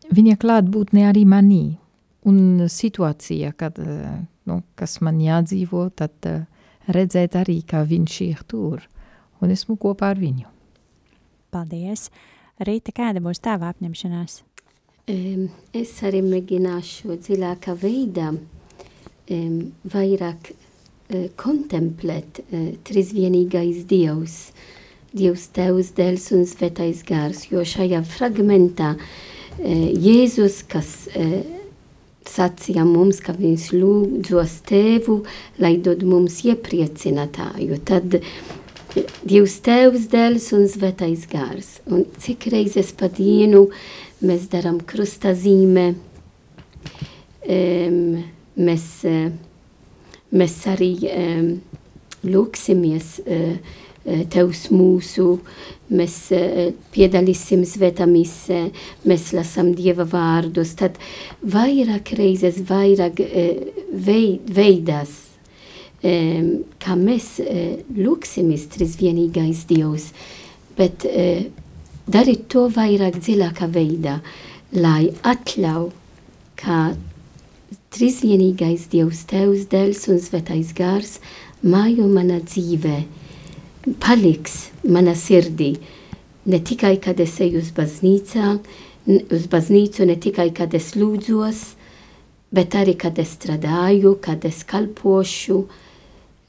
viņa 0.09 0.39
klātbūtne 0.41 1.05
arī 1.11 1.27
manī. 1.29 1.65
Un 2.29 2.67
situācija, 2.69 3.53
kad, 3.57 3.79
nu, 3.79 4.59
kas 4.77 4.99
man 5.05 5.21
jādzīvo, 5.23 5.87
tad 5.97 6.29
uh, 6.29 6.43
redzēt 6.89 7.37
arī, 7.39 7.61
kā 7.69 7.85
viņš 7.89 8.19
ir 8.27 8.43
tur. 8.49 8.83
Un 9.45 9.53
esmu 9.55 9.77
kopā 9.81 10.13
ar 10.17 10.21
viņu. 10.21 10.49
Paldies! 11.55 12.09
Rīta, 12.59 12.91
kāda 12.91 13.23
būs 13.23 13.39
tava 13.39 13.69
apņemšanās? 13.71 14.43
Es 15.09 15.95
arī 16.05 16.19
mēģināšu 16.21 17.15
dziļākā 17.25 17.73
veidā 17.81 18.27
vairāk 19.89 20.51
uh, 20.51 21.23
kontemplēt 21.41 22.43
uh, 22.43 22.67
trīsvienīgais 22.85 23.87
Dievs, 23.89 24.35
Dievs 25.17 25.47
Tevs, 25.57 25.95
Dēls 25.97 26.29
un 26.37 26.45
Svētais 26.49 27.01
Gars, 27.09 27.47
jo 27.49 27.65
šajā 27.65 28.03
fragmentā 28.05 28.91
uh, 28.99 29.65
Jēzus, 29.65 30.61
kas 30.69 30.91
uh, 31.17 31.39
sacīja 32.29 32.85
mums, 32.85 33.23
ka 33.25 33.33
viņš 33.37 33.69
lūdzos 33.79 34.59
Tēvu, 34.69 35.23
lai 35.65 35.79
dod 35.81 36.05
mums 36.05 36.43
iepriecinātāju, 36.45 37.81
tad 37.89 38.21
Dievs 39.25 39.57
Tēvs, 39.65 40.11
Dēls 40.13 40.51
un 40.57 40.69
Svētais 40.69 41.25
Gars. 41.33 41.79
Un 41.89 42.05
cik 42.21 42.51
reizes 42.53 42.93
pa 42.97 43.09
dienu 43.09 43.71
mēs 44.25 44.49
darām 44.51 44.81
krusta 44.87 45.35
zīme, 45.37 45.93
um, 47.47 47.99
mēs, 48.59 48.87
uh, 49.07 49.29
mēs 50.35 50.57
arī 50.73 50.95
um, 51.11 51.53
lūksimies 52.27 53.19
uh, 53.25 53.77
Tevs 54.33 54.71
mūsu, 54.73 55.35
mēs 55.93 56.17
uh, 56.33 56.71
piedalīsim 56.95 57.67
svētā 57.69 58.07
misē, 58.09 58.63
mēs 59.05 59.31
lasām 59.37 59.75
Dieva 59.77 60.07
vārdus, 60.09 60.73
tad 60.81 60.97
vairāk 61.45 62.15
reizes, 62.19 62.63
vairāk 62.71 63.23
uh, 63.25 63.65
veid, 63.93 64.49
veidās 64.49 65.25
kā 65.99 66.95
mēs 66.95 67.41
lūksimies 67.91 68.69
trīsvienīgais 68.71 69.65
Dievs, 69.67 70.13
bet 70.79 71.03
darīt 72.09 72.49
to 72.53 72.67
vairāk 72.73 73.21
dziļākā 73.21 73.69
veidā, 73.73 74.19
lai 74.73 75.11
atļauj, 75.27 75.91
ka 76.59 76.79
trīsvienīgais 77.95 78.89
Dievs, 78.93 79.23
Tevs, 79.29 79.69
Dēls 79.71 80.09
un 80.13 80.21
Svētais 80.23 80.75
Gars 80.77 81.19
mājo 81.63 82.09
manā 82.11 82.41
dzīvē, 82.45 82.99
paliks 84.03 84.69
manā 84.85 85.15
sirdī, 85.19 85.77
ne 86.49 86.61
tikai, 86.61 86.97
kad 87.05 87.21
es 87.21 87.39
eju 87.45 87.63
uz 87.63 87.73
baznīcā, 87.77 88.59
uz 89.09 89.49
baznīcu, 89.53 90.09
ne 90.09 90.19
tikai, 90.21 90.51
kad 90.57 90.75
es 90.77 90.93
lūdzos, 90.99 91.65
bet 92.55 92.77
arī, 92.77 92.97
kad 93.01 93.19
es 93.21 93.37
strādāju, 93.37 94.17
kad 94.25 94.45
es 94.49 94.63
kalpošu, 94.69 95.63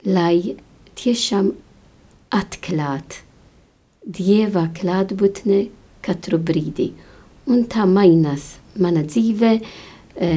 lai 0.07 0.55
tiešām 0.99 1.51
atklāt 2.35 3.23
Dieva 4.09 4.65
klātbūtne 4.73 5.67
katru 6.01 6.39
brīdi. 6.41 6.89
Un 7.49 7.65
tā 7.69 7.85
mainās 7.89 8.55
mana 8.79 9.03
dzīve, 9.05 9.59
e, 10.15 10.29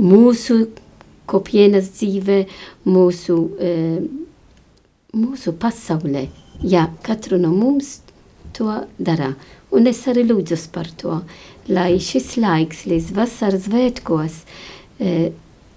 mūsu 0.00 0.56
kopienas 1.28 1.90
dzīve, 1.98 2.38
mūsu, 2.88 3.36
e, 3.60 3.72
mūsu 5.16 5.52
pasaulē. 5.60 6.26
Jā, 6.64 6.86
katru 7.04 7.40
no 7.40 7.52
mums 7.52 7.98
to 8.56 8.70
dara. 8.96 9.34
Un 9.70 9.90
es 9.90 10.00
arī 10.08 10.24
lūdzu 10.24 10.56
par 10.72 10.88
to, 10.96 11.20
lai 11.68 11.98
šis 12.00 12.36
laiks 12.40 12.86
līdz 12.88 13.12
vasaras 13.16 13.66
svētkos 13.68 14.40
e, 15.00 15.32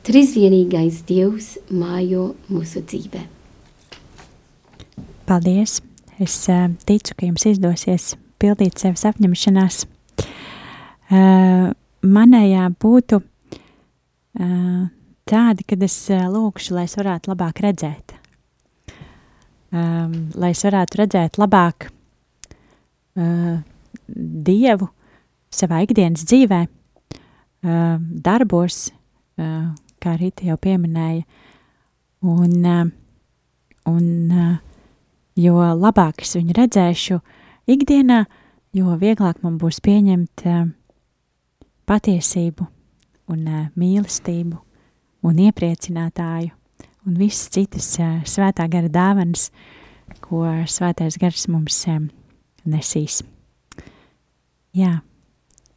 Trīsvienīgais 0.07 1.03
Dievs 1.09 1.57
mājo 1.75 2.31
mūsu 2.47 2.85
dzīvē. 2.87 3.25
Paldies! 5.27 5.81
Es 6.19 6.35
uh, 6.51 6.67
ticu, 6.87 7.15
ka 7.15 7.27
jums 7.27 7.45
izdosies 7.47 8.13
pildīt 8.41 8.81
sevis 8.81 9.05
apņemšanās. 9.07 9.85
Uh, 11.09 11.71
manējā 12.05 12.67
būtu 12.81 13.21
uh, 13.23 14.83
tādi, 15.29 15.65
kad 15.67 15.83
es 15.87 15.97
uh, 16.11 16.27
lūkšu, 16.31 16.75
lai 16.77 16.85
es 16.89 16.97
varētu 16.99 17.31
labāk 17.31 17.63
redzēt. 17.65 18.15
Um, 19.69 20.29
lai 20.39 20.51
es 20.55 20.63
varētu 20.65 21.03
redzēt 21.03 21.37
labāk 21.37 21.89
uh, 21.89 23.59
Dievu 24.09 24.87
savā 25.53 25.83
ikdienas 25.85 26.25
dzīvē, 26.25 26.63
uh, 26.65 27.99
darbos, 28.25 28.87
uh, 29.37 29.69
kā 30.01 30.15
Rīta 30.19 30.47
jau 30.47 30.57
pieminēja. 30.61 31.23
Un, 32.19 32.65
eh, 32.65 32.85
un 33.87 34.31
eh, 34.31 34.57
jo 35.39 35.55
labāk 35.79 36.23
es 36.25 36.35
viņu 36.35 36.55
redzēšu 36.57 37.19
ikdienā, 37.69 38.23
jo 38.75 38.95
vieglāk 38.99 39.41
man 39.45 39.57
būs 39.61 39.79
pieņemt 39.85 40.45
eh, 40.45 40.67
patiesību 41.89 42.67
un 43.29 43.45
uh, 43.47 43.65
mīlestību 43.77 44.57
un 45.25 45.41
iepriecinātāju 45.45 46.53
un 47.07 47.17
visas 47.17 47.49
citas 47.53 47.89
uh, 48.01 48.19
svētā 48.29 48.67
gara 48.69 48.89
dāvanas, 48.91 49.49
ko 50.25 50.43
svētais 50.69 51.17
gars 51.21 51.47
mums 51.49 51.83
nesīs. 52.65 53.21
Jā, 54.75 54.99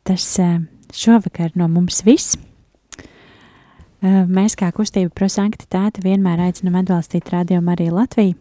tas 0.04 0.24
šovakar 0.92 1.52
no 1.56 1.68
mums 1.72 2.02
viss. 2.04 2.36
Mēs 4.02 4.56
kā 4.58 4.72
kustība 4.74 5.12
prosanktitāte 5.14 6.02
vienmēr 6.04 6.48
aicinam 6.48 6.80
atbalstīt 6.80 7.28
Radio 7.32 7.60
Mariju 7.62 7.94
Latviju, 8.00 8.34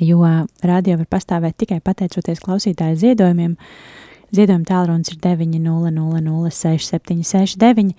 jo 0.00 0.46
radio 0.62 0.96
var 0.98 1.06
pastāvēt 1.10 1.56
tikai 1.62 1.80
pateicoties 1.84 2.40
klausītāju 2.42 2.96
ziedojumiem. 3.02 3.56
Ziedojuma 4.34 4.64
tālrunis 4.66 5.10
ir 5.12 5.18
900-6769, 5.22 7.94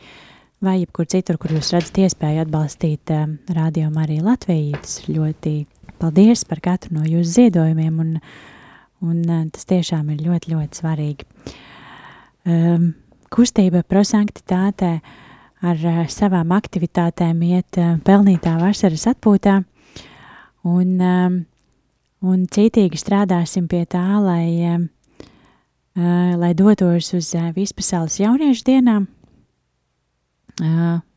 vai 0.66 0.76
jebkur 0.82 1.06
citur, 1.08 1.36
kur 1.40 1.52
jūs 1.56 1.74
redzat 1.76 1.98
iespēju 2.04 2.40
atbalstīt 2.44 3.04
uh, 3.14 3.18
Radio 3.56 3.86
Mariju 3.94 4.24
Latviju. 4.26 4.72
Tas 4.82 4.94
ir 5.04 5.08
ļoti 5.20 5.54
paldies 6.02 6.40
par 6.50 6.60
katru 6.64 6.90
no 6.98 7.04
jūsu 7.08 7.30
ziedojumiem, 7.38 7.96
un, 8.04 8.10
un 9.06 9.18
uh, 9.30 9.34
tas 9.56 9.64
tiešām 9.70 10.06
ir 10.12 10.20
ļoti, 10.26 10.46
ļoti 10.56 10.74
svarīgi. 10.82 11.24
Um, 12.46 12.84
kustība 13.34 13.80
prosanktitātē 13.88 14.94
ar 15.66 15.78
uh, 15.88 16.04
savām 16.12 16.50
aktivitātēm 16.58 17.38
iet 17.48 17.72
uh, 17.80 17.84
pelnītā 18.06 18.54
vasaras 18.60 19.06
atpūtā, 19.16 19.56
un 20.66 21.00
um, 21.00 21.46
un 22.26 22.46
cītīgi 22.52 23.00
strādāsim 23.00 23.68
pie 23.72 23.84
tā, 23.90 24.04
lai, 24.24 24.48
uh, 24.76 26.32
lai 26.42 26.54
dotos 26.58 27.12
uz 27.18 27.32
uh, 27.38 27.52
vispasaules 27.56 28.20
jauniešu 28.22 28.66
dienām. 28.68 29.10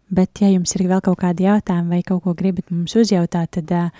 Bet, 0.08 0.40
ja 0.42 0.48
jums 0.50 0.72
ir 0.74 0.88
vēl 0.90 1.02
kaut 1.04 1.20
kādi 1.20 1.44
jautājumi 1.46 1.92
vai 1.92 2.00
kaut 2.06 2.24
ko 2.24 2.32
gribat 2.34 2.72
mums 2.72 2.96
uzjautāt, 2.98 3.54
tad 3.54 3.92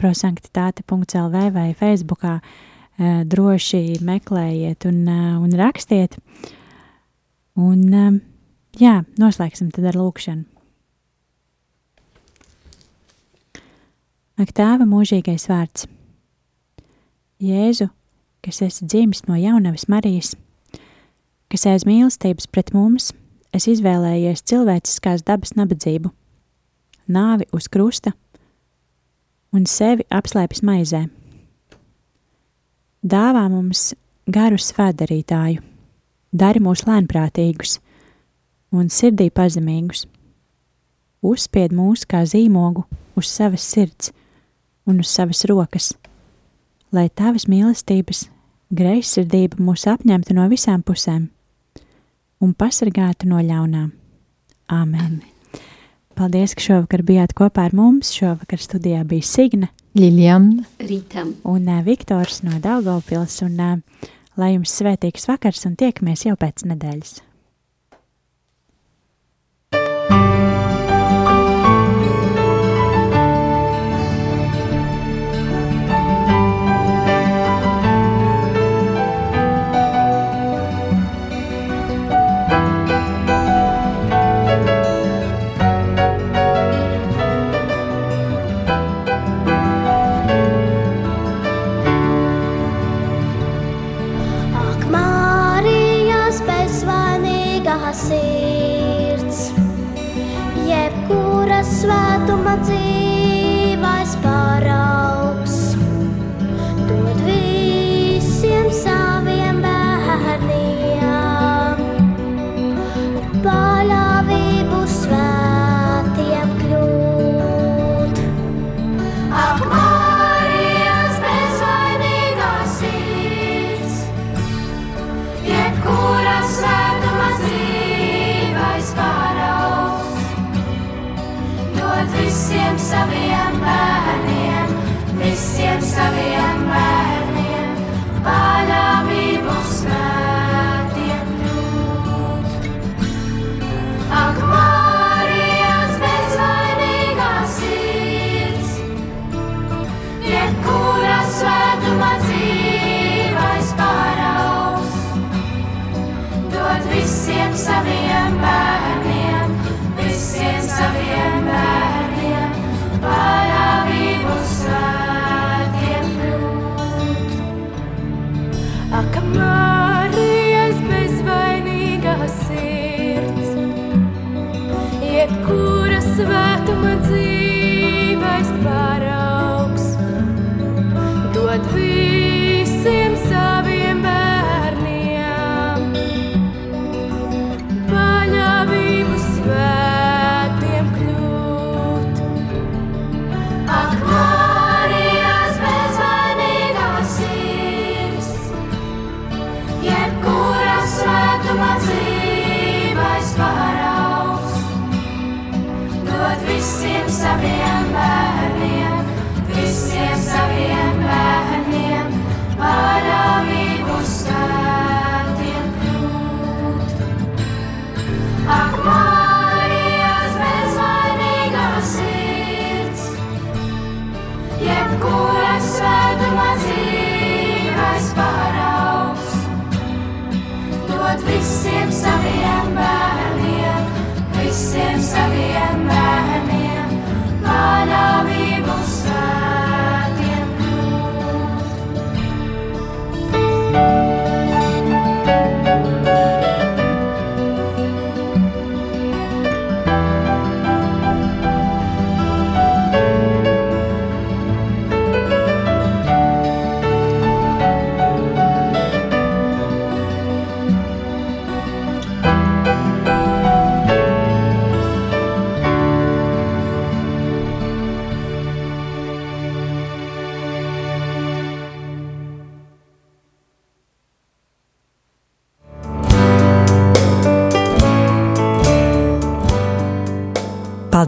prosanktitāte.lv 0.00 1.42
vai 1.54 1.68
Facebookā 1.78 2.40
droši 3.30 4.00
meklējiet 4.02 4.88
un, 4.88 5.04
un 5.44 5.54
rakstiet. 5.60 6.18
Un, 7.56 8.20
jā, 8.80 8.96
noslēgsim 9.20 9.70
tad 9.70 9.86
ar 9.92 10.00
lūkšanu. 10.00 10.44
Ak, 14.36 14.50
tēva 14.52 14.84
mūžīgais 14.88 15.46
vārds! 15.48 15.86
Jēzu, 17.36 17.90
kas 18.40 18.62
esi 18.64 18.86
dzimis 18.88 19.26
no 19.28 19.34
jaunavas 19.36 19.90
Marijas, 19.92 20.30
kas 21.52 21.66
aiz 21.68 21.82
mīlestības 21.84 22.46
pret 22.48 22.70
mums, 22.72 23.10
es 23.52 23.66
izvēlējies 23.68 24.40
cilvēciskās 24.48 25.24
dabas 25.26 25.52
nabadzību, 25.58 26.08
nāvi 27.12 27.44
uz 27.52 27.68
krusta 27.68 28.14
un 29.52 29.68
sevi 29.68 30.06
apslēpis 30.08 30.64
maizē. 30.64 31.02
Dāvā 33.04 33.44
mums 33.52 33.90
garu 34.32 34.56
svētdarītāju, 34.56 35.60
dari 36.32 36.64
mūs 36.64 36.86
lēnprātīgus 36.88 37.76
un 38.72 38.88
sirdī 38.88 39.28
pazemīgus. 39.28 40.06
Uzspied 41.20 41.76
mūs 41.76 42.08
kā 42.08 42.24
zīmogu 42.24 42.88
uz 43.12 43.28
savas 43.28 43.68
sirds 43.76 44.14
un 44.88 45.04
uz 45.04 45.12
savas 45.12 45.44
rokas– 45.52 45.92
lai 46.94 47.08
tavas 47.10 47.46
mīlestības 47.50 48.26
greizsirdība 48.74 49.62
mūs 49.62 49.86
apņemtu 49.90 50.36
no 50.36 50.46
visām 50.50 50.82
pusēm 50.86 51.28
un 52.42 52.52
pasargātu 52.54 53.28
no 53.30 53.40
ļaunām. 53.42 53.90
Āmen! 54.72 55.20
Paldies, 56.16 56.54
ka 56.56 56.64
šovakar 56.64 57.04
bijāt 57.06 57.34
kopā 57.36 57.66
ar 57.68 57.76
mums. 57.76 58.10
Šovakar 58.16 58.62
studijā 58.62 59.02
bija 59.08 59.26
Signe, 59.26 59.68
Liljana, 59.96 60.64
Rītam 60.80 61.34
un 61.44 61.68
uh, 61.68 61.82
Viktors 61.84 62.40
no 62.46 62.56
Daugavpils. 62.62 63.42
Un, 63.44 63.60
uh, 63.60 64.10
lai 64.40 64.54
jums 64.54 64.72
svētīgs 64.80 65.28
vakars 65.28 65.66
un 65.68 65.76
tiekamies 65.76 66.26
jau 66.28 66.36
pēc 66.40 66.64
nedēļas! 66.72 67.25